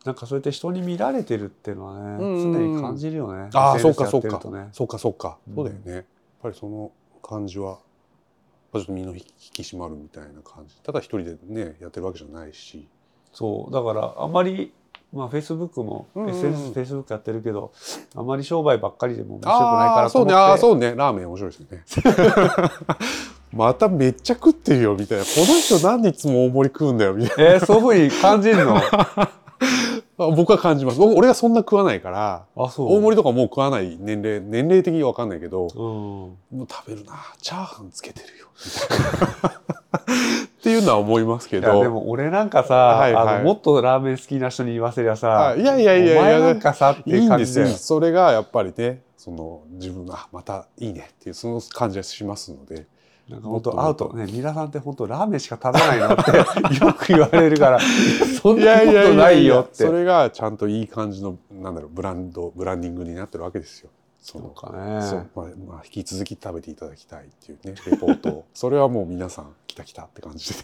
[0.05, 3.49] なんかそうやって人に見られてるっていうのはね、常に感じるよね。
[3.53, 4.41] ああそうかそうか。
[4.71, 5.55] そうかそうか、うん。
[5.55, 5.93] そうだよね。
[5.93, 6.03] やっ
[6.41, 6.91] ぱりその
[7.21, 7.77] 感じは
[8.73, 10.75] ちょっと身の引き締まるみたいな感じ。
[10.81, 12.87] ただ一人でねやってるわけじゃないし。
[13.31, 13.71] そう。
[13.71, 14.73] だからあんまり
[15.13, 16.29] まあフェイスブックも、うんうん。
[16.29, 17.71] うん SNS フェイスブックやってるけど
[18.15, 20.31] あまり商売ばっかりでも面白くないかああーそうらと思って。
[20.31, 20.35] ね。
[20.35, 20.95] ああそうね。
[20.95, 22.69] ラーメン面白いですよね。
[23.53, 25.23] まためっちゃ食ってるよみたいな。
[25.23, 28.81] この人何でいつも大盛り食うんだよみたいえー、そういうふうに感じるの？
[30.17, 30.99] 僕は感じます。
[30.99, 32.93] 僕俺がそんな食わないからあそう。
[32.93, 35.79] 大盛りとかもう食わない年齢年齢的には分かんないけどうん。
[35.79, 38.47] もう食べるなチャーハンつけてるよ
[40.59, 43.35] っていうのは思いますけいやどでも俺なんかさ、はいはい。
[43.35, 52.85] あのもっとラーメン好きな人に言わせりゃさあいやいやいやいやお前なんかさっていいいうん感じでそれがやっぱりねその自分があまたいいねっていうその感じがしますので
[53.33, 56.37] なんか本当会うとね皆さんって本当ラーメンしか食べないのって
[56.85, 57.79] よく言われるから。
[57.79, 59.61] そんなことないよ。
[59.61, 60.29] ってそれが。
[60.29, 63.89] ちゃんといい感じのなんだろうブランドブランディングになってるわけですよ。
[64.21, 65.01] そうかね。
[65.01, 65.29] そう。
[65.35, 68.45] まあ、まあ、引き続き食べていただきたいっていうねレポートを。
[68.53, 70.59] それはもう皆さん来た来たって感じで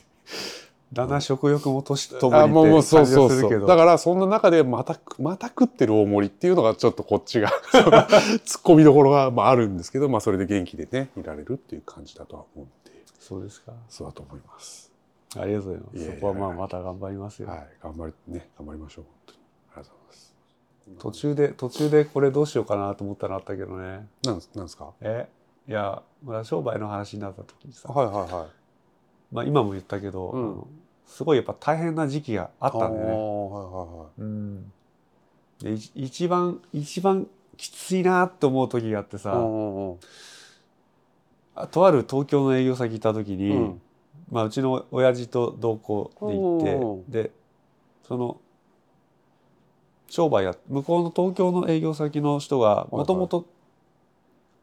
[0.91, 3.67] だんだん食欲も年とあもにってそう感じがするけど。
[3.67, 13.73] だからそんな中でまたまた食ってる大盛りっていうのがちょっとこっちが 突っ込みどころがまああるんですけど、まあ、それで元気でねいられるっていう感じだとは思うんでそうですか。
[13.87, 14.91] そうだと思います。
[15.37, 16.15] ありがとうございます。
[16.15, 17.67] そこはまあまた頑張りますよ、はい。
[17.83, 19.31] 頑張りね頑張りましょうあ
[19.79, 20.35] りがとうございます。
[20.97, 24.07] 途中で途中でこれどうしようかなと思ったのあったけどね。
[24.23, 24.91] なんなんですか？
[25.01, 25.29] え
[25.67, 28.58] いやまだ商売の話になった時にさ、はいはいはい。
[29.31, 30.63] まあ、今も言ったけど、うん。
[31.05, 33.03] すごいやっぱ大変な時期があったんだよね。
[33.03, 33.63] あーはい
[33.97, 34.71] はうん、
[35.59, 37.27] でい一番一番
[37.57, 39.97] きついなって思う時があってさ、と
[41.85, 43.81] ある東京の営業先行った時に、うん。
[44.31, 47.31] まあ、うちの親父と同行で行って、うんで
[48.07, 48.39] その
[50.07, 53.45] 商売や向こうの東京の営業先の人がいもともと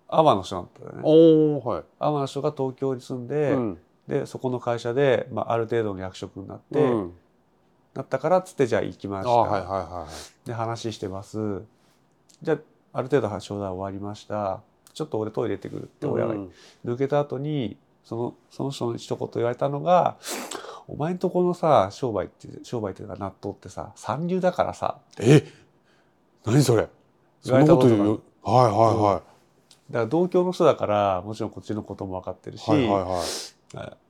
[0.08, 1.00] 阿波の人だったよね。
[1.04, 1.84] おおはい。
[2.00, 3.78] 阿波の人が東京に住んで、うん
[4.08, 7.12] でそこの会社で、まあ、ある程度の役職になって、うん。
[7.94, 10.06] なったからっつってじゃあ行きました、あはいはいは
[10.44, 11.62] で話してます。
[12.42, 12.58] じゃあ
[12.92, 14.60] ある程度商談終わりました。
[14.92, 16.08] ちょっと俺トイレ行ってくるってい。
[16.10, 16.52] 親がうん。
[16.84, 20.16] 抜けた後にそのその人に一言言われたのが
[20.88, 25.46] 「お前んとこのさ商売って商売っていうか納豆ってさ三流だからさえ？
[26.44, 26.88] 何それ？
[27.40, 28.20] そんなこと言う？
[28.42, 29.22] はいは
[29.90, 32.80] だから同郷の人だからもちろんこっちのことも分かってるし、いはい。
[32.82, 33.22] はいはいはい。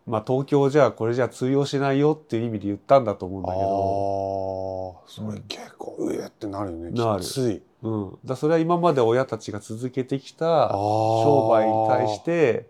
[0.07, 5.01] まあ東京じゃこれじゃ通用しないよっていう意味で言ったんだと思うんだけど。
[5.01, 7.21] ああ、それ結構うえってなるよね。
[7.21, 7.63] きつい。
[7.83, 12.69] うん、だそれは今まで親たちが続けてきた商商売に対して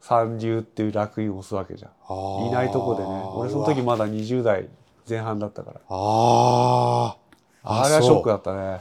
[0.00, 4.68] 三流っていう烙印を押すわけじゃんいないとこでね俺その時まだ20代
[5.08, 7.16] 前半だったからあ
[7.64, 7.82] あ。
[7.82, 8.34] あれはショックだ。
[8.34, 8.80] だったね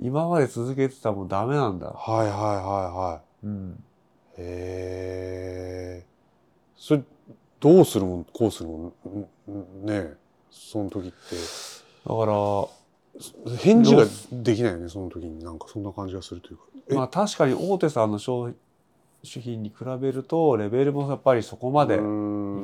[0.00, 3.46] 今まで続けてたもんダメなんだ、はいはいはいはい。
[3.46, 3.84] うん、
[4.38, 6.06] へえ。
[6.76, 7.02] それ
[7.60, 9.86] どうするもんこうするもん？
[9.86, 10.16] ねえ
[10.50, 11.16] その時って。
[12.06, 15.42] だから返事ができないよねその時に。
[15.42, 16.64] なんかそんな感じがするというか。
[16.90, 16.94] え？
[16.94, 18.50] まあ確かに大手さんの商
[19.24, 21.98] 品に比べるとレベルもやっぱりそこまでい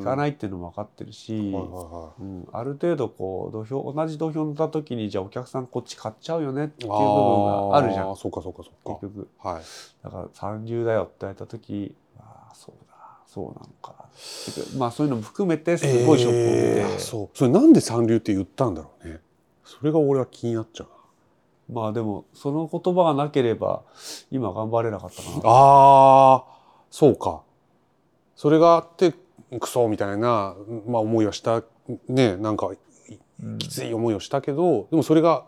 [0.05, 1.55] かいないっていうのも分かってるし、
[2.53, 6.87] ある程度こう土俵同じ土俵に乗った時にじゃあお客さんこっち買っちゃうよねってい。
[6.87, 8.07] いう部分があるじゃん。
[8.11, 9.01] ーそうかそうかそうか。
[9.01, 9.29] 結局。
[9.39, 9.63] はい。
[10.05, 12.95] だから三流だよって言われた時ああそうだ
[13.27, 14.07] そうなのか
[14.77, 17.39] まあそういうのも含めてすごいショックを受けて、えーそう。
[17.39, 19.21] それなんで三流って言ったんだろうね。
[19.65, 20.89] それが俺は気になっちゃう
[21.73, 23.83] まあでもその言葉がなければ
[24.31, 25.37] 今頑張れなかったかな。
[25.37, 26.51] なあー
[26.91, 27.43] そうか。
[28.35, 29.15] それがあって
[29.59, 30.55] クソみたいな、
[30.87, 31.63] まあ、思いはした
[32.09, 35.45] ねなんかうんきつい思いをしたけど、でもそれが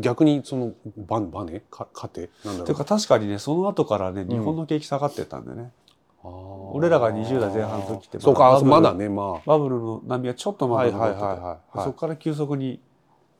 [0.00, 1.60] 逆にそのババネ？
[1.70, 2.66] か糧なんだろう。
[2.66, 5.70] ていうか確かにねその後からね日本の景気下がってったんだよね、
[6.22, 6.30] あー。
[6.72, 12.80] 俺らが20代前半の時ってそうかまだねまバブルの波はちょっとあまだはいはいそこから急速に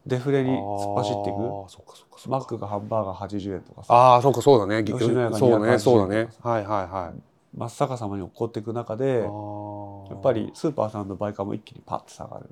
[0.09, 1.37] デフレに突っ走っていく？
[1.37, 2.29] あーそうかそうかそうか。
[2.31, 3.95] マックがハンバーガー80円とかさ。
[3.95, 4.83] ああそうかそうだね。
[4.83, 6.29] 吉野家がそうだね280そうだね。
[6.41, 7.21] はいはいはい。
[7.57, 12.47] 真っ逆さまに落っこっていく中でやっぱりスーパーさんの売価も一気にパッと下がる。
[12.47, 12.49] そ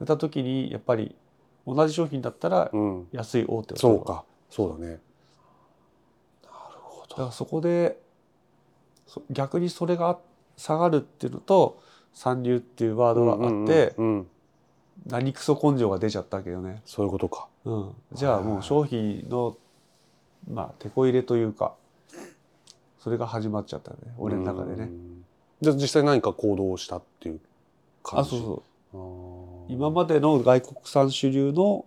[0.00, 1.14] ういった時にやっぱり
[1.66, 3.08] 同じ商品だったらうん。
[3.12, 4.24] 安い大手をそうか。
[4.48, 4.98] そうだね。
[6.42, 6.48] だ
[7.16, 8.00] からそこで
[9.06, 10.18] そ逆にそれが
[10.56, 11.82] 下がるっていうのと
[12.14, 14.26] 三流っていうワードがあって、うんうんうん
[15.06, 16.82] 何クソ根性が出ちゃったわけよね。
[16.84, 17.48] そういうことか。
[17.64, 19.56] うん、じゃあもう商品の
[20.50, 21.74] まあ手こ入れというか
[22.98, 23.96] それが始まっちゃったね。
[24.18, 24.84] 俺の中でね。
[24.84, 25.24] うん。
[25.60, 27.40] じゃあ実際何か行動をしたっていう
[28.02, 28.28] 感じ？
[28.28, 29.72] あそうそう。
[29.72, 31.86] 今までの外国産主流の、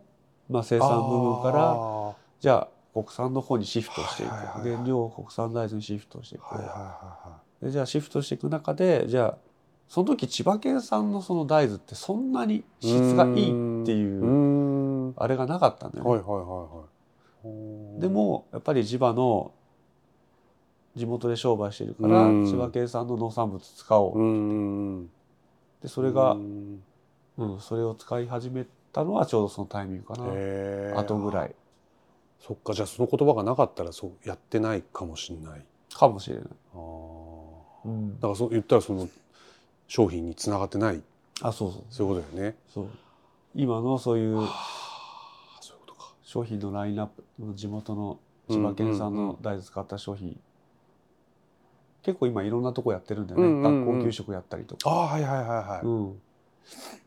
[0.50, 9.38] まあ、生産部分からはじゃあ国産の方にシフトしていく、原料を国産大豆にシフトしていく、いはいはいはでじゃあシフトしていく中でじゃあ
[9.88, 16.10] その時千葉県産のその大豆ってそんなに質がいいっていうあれがなかったんだよね。
[16.10, 16.40] はいはいはい
[16.78, 16.96] はい
[18.00, 19.52] でもやっぱり地場の
[20.96, 22.46] 地元で商売してるからうん。
[22.46, 24.26] 千葉県産の農産物使おう、うー
[25.02, 25.10] ん
[25.82, 26.84] でそれがうー、ん。
[27.38, 31.00] うん、それを使い始めたのはちょうどそのタイミングかな、へー。
[31.00, 31.56] 後ぐらい。
[32.40, 35.66] そっかじゃあその言葉がなかったらそうやってないかもしれない。
[35.94, 36.46] かもしれない。
[36.74, 36.80] あー。
[37.86, 38.16] うん。
[38.16, 39.08] だからそう言ったらその
[39.88, 41.02] 商品につながってない。
[41.42, 41.84] あそうそう。
[41.90, 42.58] そういうことだよね。
[42.74, 42.88] そう。
[43.54, 46.14] 今のそういうああそういうことか。
[46.24, 47.24] 商品のラインナップ
[47.56, 48.20] 地元の
[48.50, 50.40] 千葉県産の大豆使った商品、
[52.04, 53.86] 結構今いろんなとこやってるんだよね、うんうんうん。
[53.86, 56.22] 学校給食やったりとか、ああはいはいはいはい、うん、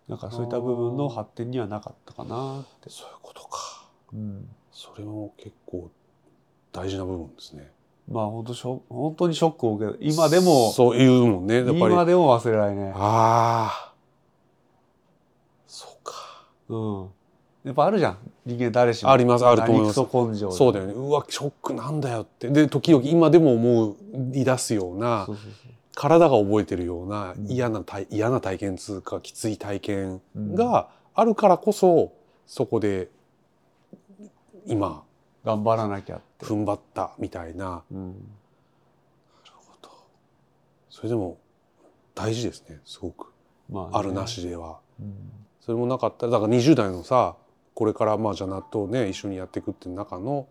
[0.09, 3.87] なんかそういった部分の発展にはなかったかなって、そういうことか。
[4.12, 5.91] うん、それも結構
[6.72, 7.70] 大事な部分ですね
[8.11, 11.78] まあ本当ショ本当にショックを受ける今でもそういうもんねやっぱり。
[11.78, 13.92] 今でも忘れられない、ああ。
[15.66, 16.14] そうか。
[16.68, 17.09] うん、
[17.64, 18.18] やっぱあるじゃん。
[18.46, 19.11] 人間誰しも。
[19.11, 19.98] ありますあると思います。
[19.98, 20.56] 何クソ根性で。
[20.56, 20.92] そうだよね。
[20.94, 22.48] うわショックなんだよって。
[22.48, 23.96] で時々今でも思
[24.32, 25.72] い出すようなそうそうそう。
[25.94, 27.50] 体が覚えてるようなうん。
[27.50, 32.12] 嫌な体嫌な体験つうかきつい体験があるからこそ
[32.46, 33.09] そこで
[34.64, 35.02] 今
[35.45, 37.82] 頑張らなきゃって、踏ん張ったみたいな。
[37.91, 38.14] うん、
[40.91, 41.39] それでも
[42.14, 43.32] 大事ですねすごく。
[43.70, 43.91] まね。
[43.93, 44.80] あるなしでは。
[45.01, 45.14] うん。
[45.61, 47.36] それもなかったらだから20代のさ
[47.74, 50.49] これからまあじゃあ納豆ね一緒にやっていくっていう中の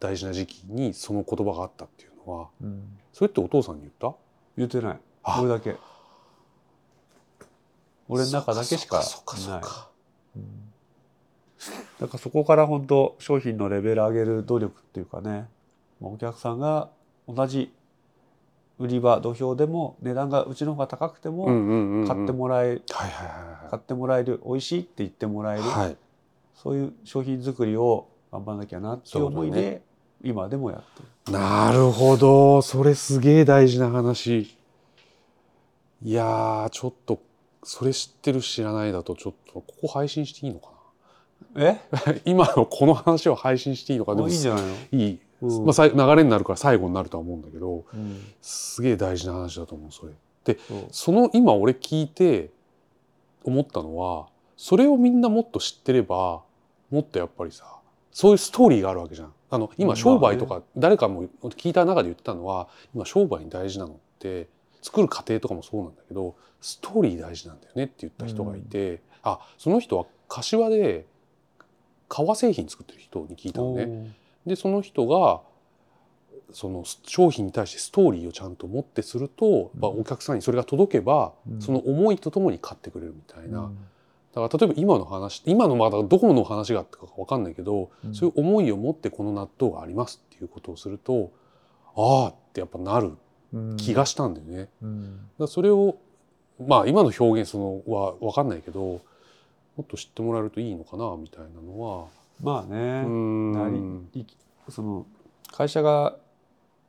[0.00, 4.14] 大事な時期にその言葉があったっていうのはうん、それってお父さんに言った？
[4.56, 5.00] 言ってない。
[5.22, 5.40] あ。
[5.40, 5.76] 俺だけ。
[8.08, 9.60] 俺の中だけしかない。
[9.62, 9.88] か
[10.36, 10.67] うん
[12.00, 15.48] だからそこから本当商品のレベル上げる努力っていうかね
[16.00, 16.90] まあお客さんが
[17.28, 17.72] 同じ
[18.78, 21.46] 売り場土俵でも値段がうちの方が高くても
[22.06, 25.96] 買ってもらえはいはいはい買ってもらえる美味しいって言ってもらえる、はい。
[26.54, 29.82] そういう商品作りを頑張らなきゃなっていう思いで、
[30.22, 31.32] 今でもやってる。
[31.32, 32.62] なるほど。
[32.62, 34.56] それすげえ大事な話。
[36.02, 37.20] いやーちょっと
[37.62, 40.68] それ知ってる知らないだとちょっとここ配信していいのか
[41.58, 41.80] え？
[41.90, 45.66] な 今のこの話を配信していいのかでもいいんじゃないの、いい、うん。
[45.66, 48.20] まあ、流れになるから最後になるとは思うんだけどうん。
[48.40, 50.12] すげえ大事な話だと思うそれ。
[50.44, 50.58] で
[50.90, 52.50] その今俺聞いて
[53.44, 56.42] 思ったのはそれをみんなもっと知ってれば
[56.90, 57.78] もっとやっぱりさ
[58.12, 59.32] そういうストーリーがあるわけじゃん。
[59.50, 64.48] あの今商売とか誰かも聞いた中で言ってたのは今商売に大事なのって
[64.82, 71.06] 作る過程とかもそうなんだけどストーリー大事なんだよねって言った人がいて、あその人は柏で
[72.08, 74.14] 革製品作ってる人に聞いたのね。
[74.46, 75.40] でその人が
[76.52, 81.62] その商品に対してストーリーをちゃんと持ってすると、まあお客さんにそれが届けば、うん。
[81.62, 83.78] その思いとともに買ってくれるみたいな、うん。
[84.34, 88.14] だから例えば今の話今のまだどこの話があったか分かんないけど、うん。
[88.14, 91.30] そういう思いを持ってこの納豆がありますっていうことをすると
[91.94, 93.12] ああってやっぱなる
[93.52, 94.68] うん気がしたんだよね。
[95.38, 95.96] だそれを
[96.66, 99.00] まあ今の表現そのは分かんないけど
[99.78, 102.06] もっと知ってもらえるといいのかなみたいなのは。
[102.42, 103.52] まあね、うん。
[103.52, 103.70] な
[104.12, 104.26] りい
[104.68, 105.06] その
[105.52, 106.16] 会社が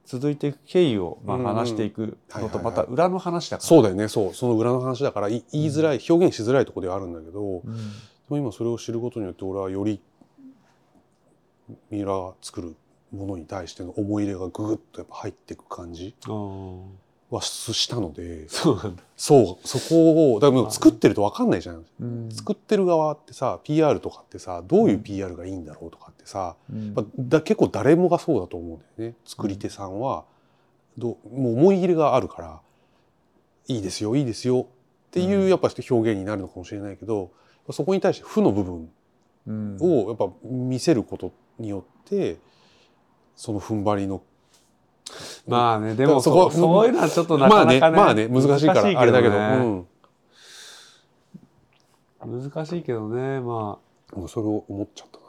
[0.05, 1.55] 続いていく経緯をまあうんうん。
[1.55, 4.33] 話していくのとまた裏の話だから、そうだよねそう。
[4.33, 7.63] その裏の話だからい言いづらい、表現しづらいところではあるんだけど、うん。
[7.63, 7.71] で
[8.29, 10.01] も今それを知ることによって俺はより
[11.91, 12.75] 三浦が作る
[13.11, 16.15] ものに対しての思い入れがぐぐっとやっぱ入っていく感じ。
[16.25, 16.81] あー
[17.29, 22.31] はししたのでそうなんだ、そうそこをだ作ってると分かんないじゃん、うん。
[22.31, 26.95] 作ってる側ってさ PR とかってさどういう PR がいいんだろうとかってさ、うん。
[27.17, 29.15] だ結構誰もがそうだと思うんだよね。
[29.25, 30.25] 作り手さんは。
[30.97, 32.59] どうもう思い入れがあるから
[33.67, 35.49] いいですよいいですよっていううん。
[35.49, 37.31] やっぱ表現になるのかもしれないけど、
[37.71, 38.89] そこに対して負の部分
[39.47, 39.77] うん。
[39.79, 42.37] をやっぱ見せることによって
[43.35, 44.21] その踏ん張りの
[45.47, 49.83] まあねでもそそこそういうのはちょっとなまあねかなかね,、まあね難しいからあれだけど、ね
[52.25, 53.79] 難しいけどねま
[54.13, 55.25] うん、それを思っちゃったな。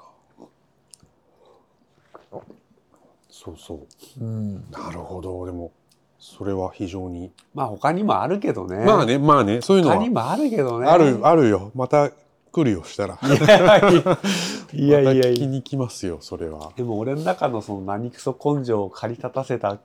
[3.28, 3.78] そうそう。
[3.78, 3.84] あ、
[4.20, 5.46] うん、なるほど。
[5.46, 5.72] でも
[6.18, 8.84] それは非常に、まあ他にもあるけどね。
[8.84, 9.96] まあねまあねそういうのは。
[9.96, 10.86] 他にもあるけどね。
[10.86, 11.70] あるあるよ。
[11.74, 12.10] また
[12.52, 13.18] 来るよしたら。
[14.72, 15.20] いやいやいや。
[15.20, 16.72] また聞きに来ますよそれは。
[16.76, 19.78] でも俺の中のその何クソ根性を駆り立たせた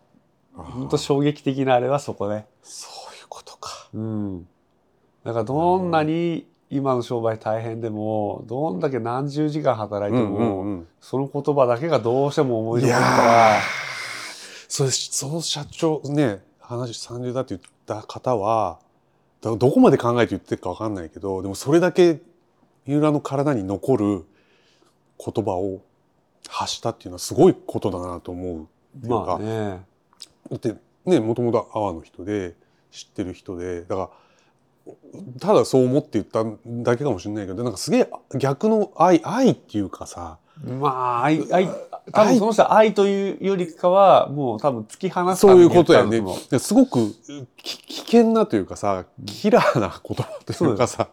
[0.55, 2.45] 本当衝撃的なあれはそこね。
[2.63, 3.89] そういうことか。
[3.93, 4.47] うん。
[5.23, 13.57] だからどんなに今の商売大変でもどんだけ何十時間働いても、んその言葉だけがどうしても思い出いやるから。
[13.57, 13.85] ー。
[14.67, 18.79] それその社長ね話30だって言った方は
[19.41, 22.19] だどこまで考えて言ってるか分かんないけどでもそれだけ
[22.85, 24.25] 三浦の体に残る
[25.17, 25.81] 言葉を
[26.47, 28.65] 発したっていうのはすごいことだなと思うっ
[29.01, 29.69] ていうか、まあね。
[29.69, 29.79] だ
[30.53, 30.75] って
[31.05, 32.55] ねもともと阿波の人で
[32.91, 34.09] 知ってる人でだから
[35.39, 41.69] ただそう思って言っただけかもしれないけどなんかすげえ逆の愛愛っていうかさまあ愛愛
[42.11, 46.21] 多分その人は愛というよりかはもう多分突き放すたそういうことやね。
[46.59, 47.11] すごく
[47.57, 51.09] き危険なというかさキラーな言葉というかさ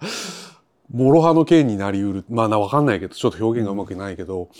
[0.92, 2.24] 諸刃の剣になりうる。
[2.28, 4.50] まあな分かんないけどちょっと表現がうまくないけど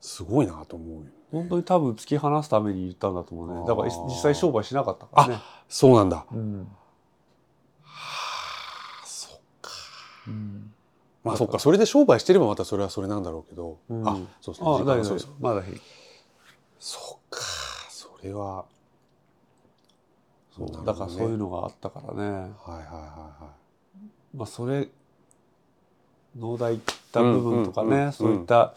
[0.00, 1.10] すごいなと思うよ。
[1.32, 3.66] 本当に多分突き放すために言ったんだと思うね。
[3.66, 5.38] だから実際商売しなかったからね。
[5.68, 6.24] そうなんだ。
[6.32, 6.68] うん。
[7.82, 7.92] は
[9.02, 9.70] あそっか。
[10.26, 10.72] うん。
[11.22, 11.58] まあそっか。
[11.58, 14.08] それで商売してればまたそれはそれなんだろうけど、うん。
[14.08, 15.80] あそうですねあ時間大丈夫がそうですまだいい。
[16.78, 17.40] そっか。
[17.88, 18.64] それは。
[20.56, 20.78] そうね。
[20.84, 22.22] だからそういうのがあったからね。
[22.22, 22.84] はいはいはい
[23.44, 23.50] は
[24.34, 24.88] まあそれ
[26.36, 28.74] 農大行った部分とかね、そういった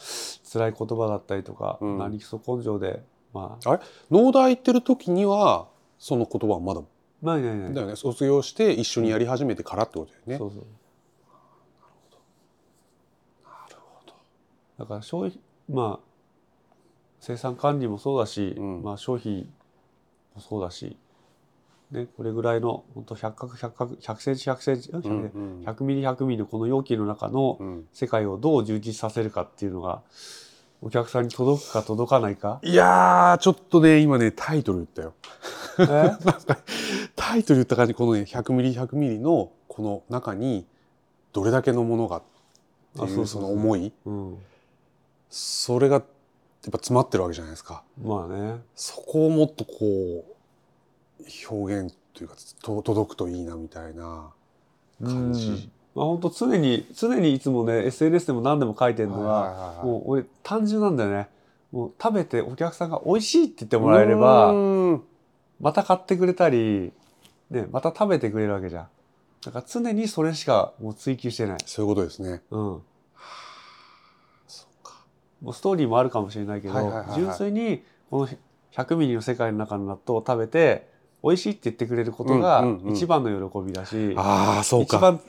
[0.51, 3.03] 辛い言葉だったりとか、うん何基礎根性で
[3.33, 3.79] まあい。
[4.11, 5.67] 農大行ってる時には
[5.99, 6.81] その言葉はまだ
[7.21, 7.73] ないないない。
[7.73, 10.37] だよね卒業して一緒にやり始めてからってことだよね。
[10.37, 10.65] そうそう。
[14.79, 15.39] だから消費
[15.71, 16.05] まあ
[17.19, 19.47] 生産管理もそうだし、うんまあ消費
[20.35, 20.97] もそうだし、
[21.93, 25.05] ねこれぐらいの本当100角100角100センチ100センチ、うんう
[25.61, 30.01] ん100ミリ100ミリのこの容器の中のうん世界をどう充実させるかっていうのが
[30.81, 32.59] お客さんに届くか届かないか。
[32.61, 35.13] いやーちょっとね今ねタイトル言ったよ。
[37.15, 40.65] タイトル言った感じこのね100ミリ100ミリのこの中に
[41.31, 42.21] どれだけのものがっ
[42.95, 44.37] てあいううその思いうん、
[45.29, 46.03] それがやっ
[46.71, 47.83] ぱ詰まってるわけじゃないですか。
[48.01, 48.61] まあね。
[48.75, 50.32] そこをもっとこう
[51.49, 54.31] 表現というかと届くといいなみたいな
[55.03, 55.69] 感じ。
[55.95, 61.29] まあ本当常に常にいつもね SNS でも何でも書いてるのはもう俺単純なんだよね。
[61.71, 65.03] もう食べてお客さんが美味しいって言ってもらえればうん。
[65.59, 66.91] また買ってくれたり、
[67.49, 68.87] ね、また食べてくれるわけじゃん。
[69.45, 72.41] だから常にそれしかもう追求してない、そういうことですね。
[72.51, 72.81] うん、
[74.47, 75.05] そうか。
[75.41, 78.29] もうストーリーもあるかもしれないけど、純粋にこの
[78.73, 80.89] 100ミリの世界の中の納豆を食べて
[81.23, 84.97] 美味しいって言ってくれることがうんうんうん一番の喜びだし、ああそうか。
[84.97, 85.19] 一番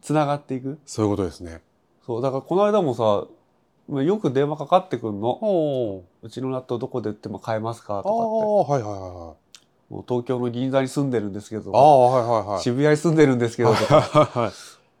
[0.00, 1.60] つながっていくそういうことですね。
[2.06, 3.26] そうだからこの間もさ
[3.88, 12.62] まあよく電話かかってくるのお「うちの納豆どこで売っても買えますか?」ああとかってはいはいはいもう東京の銀座に住んでるんですけどああはいはいはい。
[12.62, 14.52] 渋谷に住んでるんですけどとか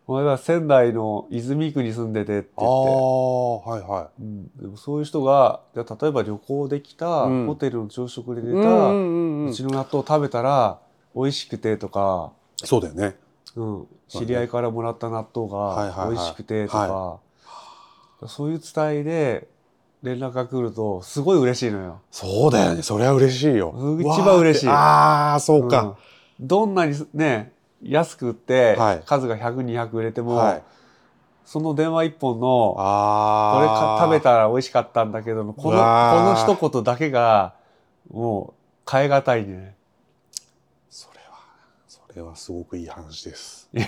[0.06, 2.90] はいは仙台の泉区に住んでてってあ言って。
[2.90, 8.44] あはいはうん、でもそういう人がじゃあ例えば旅行できた、うんホテルの朝食でい。
[8.44, 8.60] 出た、う
[9.52, 10.78] ちの納豆食べたら
[11.14, 13.16] 美味しくてとか、そうだよね。
[13.56, 17.20] うん、知り合いからもらった納豆が美味しくてとか、
[18.28, 19.48] そういう伝えで
[20.02, 22.00] 連絡が来るとすごい嬉しいのよ。
[22.10, 22.82] そうだよね。
[22.82, 23.70] それは嬉しいよ。
[23.70, 25.82] うん一番嬉しいああそうか。
[25.82, 25.94] うん
[26.40, 27.52] どんなにね
[27.84, 30.62] 安く売ってはい数が100200売れても、はい。
[31.44, 33.68] その電話一本のこれ
[34.00, 37.54] 食べたら美味しかったんだけどもこのこの一言だけが
[38.10, 38.54] も
[38.86, 39.76] う変え難いね。
[40.88, 41.38] それは
[41.86, 43.68] それはすごくいい話です。
[43.76, 43.78] い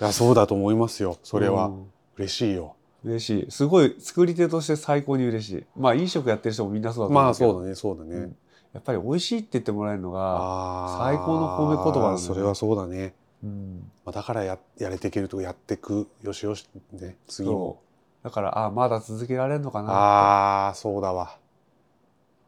[0.00, 1.16] やそうだと思いますよ。
[1.22, 2.74] それはうん嬉しいよ。
[3.04, 8.16] 嬉しいすごい作り手として最高に嬉しいまあ飲食やってる人もみんなそうだと思うまあそうだねそうだね。
[8.16, 8.36] うん
[8.74, 13.14] やっぱり美味しいって言ってもらえるのが、ああ最高の褒め言葉なんだねそれはそうだね。
[13.42, 17.80] うんまあだからややれていけるとやってくよしよしね次も。
[18.22, 21.38] だからあまだ続けられるのかなああそうだわ。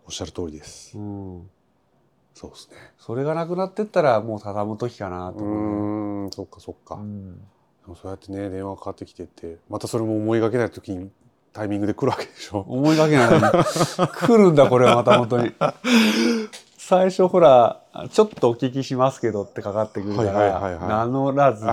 [0.05, 0.97] おっしゃる通りです。
[0.99, 1.51] うん、
[2.35, 2.77] そうですね。
[2.99, 6.97] それがなくなってったらもう畳む時かなとう思うね、ーんそっかそっか。
[6.97, 7.41] うんで
[7.87, 11.11] もそうやってね電話かかってきてってまたそれも思いがけない時に
[11.57, 12.61] タイミングで来るわけでしょ。
[12.69, 13.29] 思いがけない
[14.15, 15.55] 来るんだこれはまた本当に。
[16.77, 17.81] 最初ほら
[18.13, 21.71] ちょっとお聞きしますけどってかかってくるから、はい名乗らずに。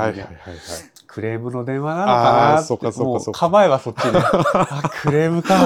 [1.05, 2.13] クレームの電話なのか
[2.55, 5.59] なってもそう構えはそっちで あクレームか。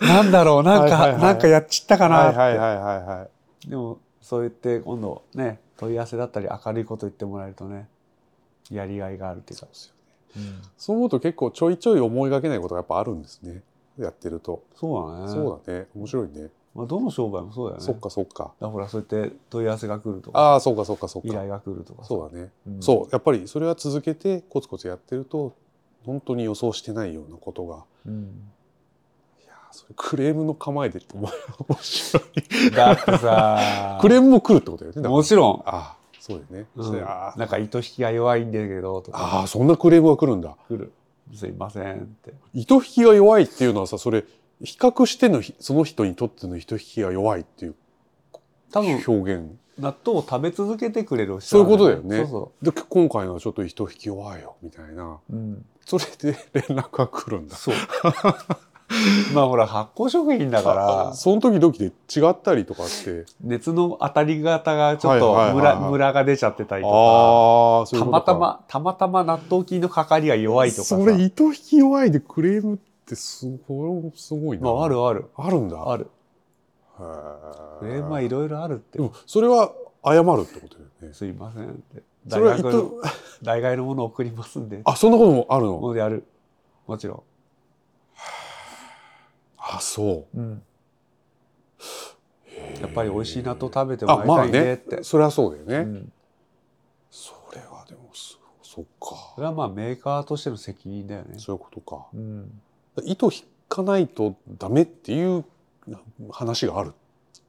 [0.00, 1.22] なんだろうなんか、はいはいはい。
[1.22, 3.28] なんかやっちったかなって、はいはいはいはいは
[3.66, 3.68] い。
[3.68, 7.88] でもそう言って今度ね問い合わせだったり明るいこと言ってもらえるとね
[8.70, 9.66] やりがいがあるっていうか。
[9.66, 9.94] そうですよ
[10.36, 10.42] ね。
[10.76, 13.62] そう思うと結構ちょいちょい思いがけないことがやっぱあるんですね。
[13.98, 14.62] やってると。
[14.76, 15.86] そうだねそうだね。
[15.94, 16.48] 面白いね。
[16.74, 18.52] まあ、どの商売もそうだよねそっかそっか。
[18.60, 21.28] だからそうやって問い合わせが来るとかああそうかそうかそうか。
[21.28, 22.50] 依頼が来るとかさそうだね。
[22.66, 25.54] うんそうやっぱりそれは続けてコツコツやってると
[26.04, 28.22] 本当に予想してないようなことがうん
[29.42, 31.28] いやーそれクレームの構えでって面
[31.80, 35.97] 白いだってさ クレームも来るってことだよねもちろん、ああ
[36.28, 37.00] そうだよね、うん。
[37.38, 39.18] なんか糸引きが弱いんだけどとか。
[39.18, 40.56] ああそんなクレームが来るんだ。
[40.68, 40.92] 来る。
[41.34, 42.34] すいませんって。
[42.52, 44.24] 糸引きが弱いっていうのはさそれ
[44.62, 47.74] 比較してのひその人にとっての糸引きが弱いっていう
[48.70, 49.50] 多分表現。
[49.78, 52.16] 納豆を食べ続けてくれる人そういうことだよね。
[52.18, 55.20] そうそで今回のはちょっと糸引き弱いよみたいな。
[55.30, 57.54] う、うん、それで連絡が来るんだ。
[57.54, 57.74] そう
[59.34, 61.08] まあほら発酵食品だから。
[61.10, 63.26] あその時々で違ったりとかって。
[63.42, 67.98] 熱の当たり方がちょっとムラムラが出ちゃってたりとか。
[67.98, 70.96] たまたまたまたま納豆菌のかかりが弱いとかさ。
[70.96, 75.26] それ糸引き弱いでクレームってすごいすごいな、まあ、あるある。
[75.36, 75.90] あるんだ。
[75.90, 76.10] ある。
[76.98, 77.78] へー。
[77.80, 78.98] クレームはいろいろあるって。
[78.98, 79.70] でもそれは
[80.04, 81.12] 謝るってことだよね。
[81.12, 82.02] すいませんって。
[82.26, 83.02] 大学の糸
[83.42, 84.80] 大概のものを送りますんで。
[84.84, 85.78] あそんなこともあるの？
[85.78, 86.24] もうやる。
[86.86, 87.22] もちろ
[89.78, 90.40] あそう。
[90.40, 90.62] ん、うん、
[92.80, 96.12] やっぱり美味しい納豆食べてもあまあらいたいねねって、それはそうだよね、うん、
[97.10, 99.32] それはでもそそっか。
[99.34, 102.06] それはまあメーカーとしての責任だよね、そういうことか。
[102.14, 102.60] うん、
[103.04, 105.44] 糸引かないとダメっていう
[106.30, 106.92] 話があるっ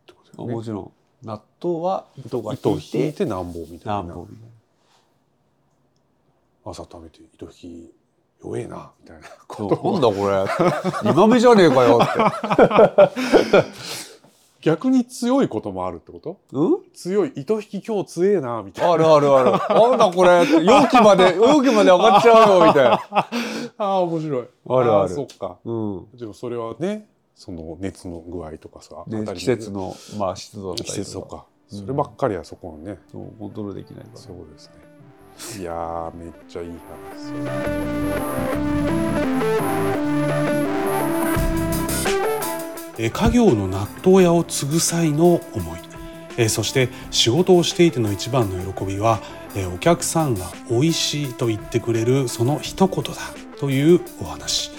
[0.05, 0.53] てことね。
[0.53, 0.91] もちろん。
[1.21, 4.15] 納豆は糸が引いて引いてなんぼみたいな。
[6.65, 7.93] 朝食べて糸引き
[8.41, 9.21] 弱えなみたいな。
[9.21, 10.29] なことなんだこ
[11.03, 11.11] れ。
[11.11, 13.65] 今目じゃねえかよって。
[14.61, 16.37] 逆に強いこともあるってこと？
[16.51, 16.91] うん？
[16.93, 18.91] 強い糸引き今日強えなみたいな。
[18.93, 19.51] あるあるある。
[19.51, 20.45] なんだこれ。
[20.65, 22.99] 容器まで、容器まで上がっちゃうよ、みたいな。
[23.09, 23.27] あ
[23.77, 24.47] あ面白い。
[24.67, 25.09] あるある。
[25.11, 25.57] ーそっか。
[25.63, 26.07] うん。
[26.17, 31.79] でもそれはねその熱の具合とかさ、で当たり季節の、まあ、湿度だったり季節とか、うん。
[31.79, 34.19] そればっかりはそこはね、そうコントロールできないから。
[34.19, 34.88] そうですね
[35.57, 36.79] いやめっちゃいい話。
[42.97, 45.79] え家業の納豆屋を継ぐ際の思い、
[46.37, 49.21] えそして仕事をしていての一番の喜びは、
[49.55, 53.13] えお客さんが美味しいと言ってくれるその一言だ。
[53.59, 54.71] というお話。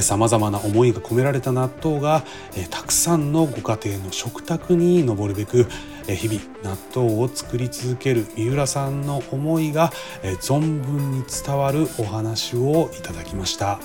[0.00, 2.24] さまざまな思いが込められた納豆が、
[2.56, 5.68] えたくさんのご家庭の食卓に上るべく、
[6.06, 9.90] 日々納豆を作り続ける三浦さんの思いが、
[10.40, 13.80] 存分に伝わるお話をいただきました、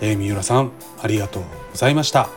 [0.00, 1.42] 三浦さんありがとう
[1.72, 2.28] ございました。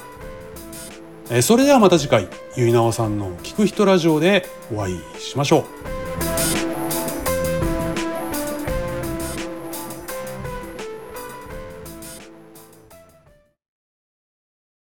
[1.42, 5.77] それではまた次回結菜さんの聞く人ラジオでお会いしましょう。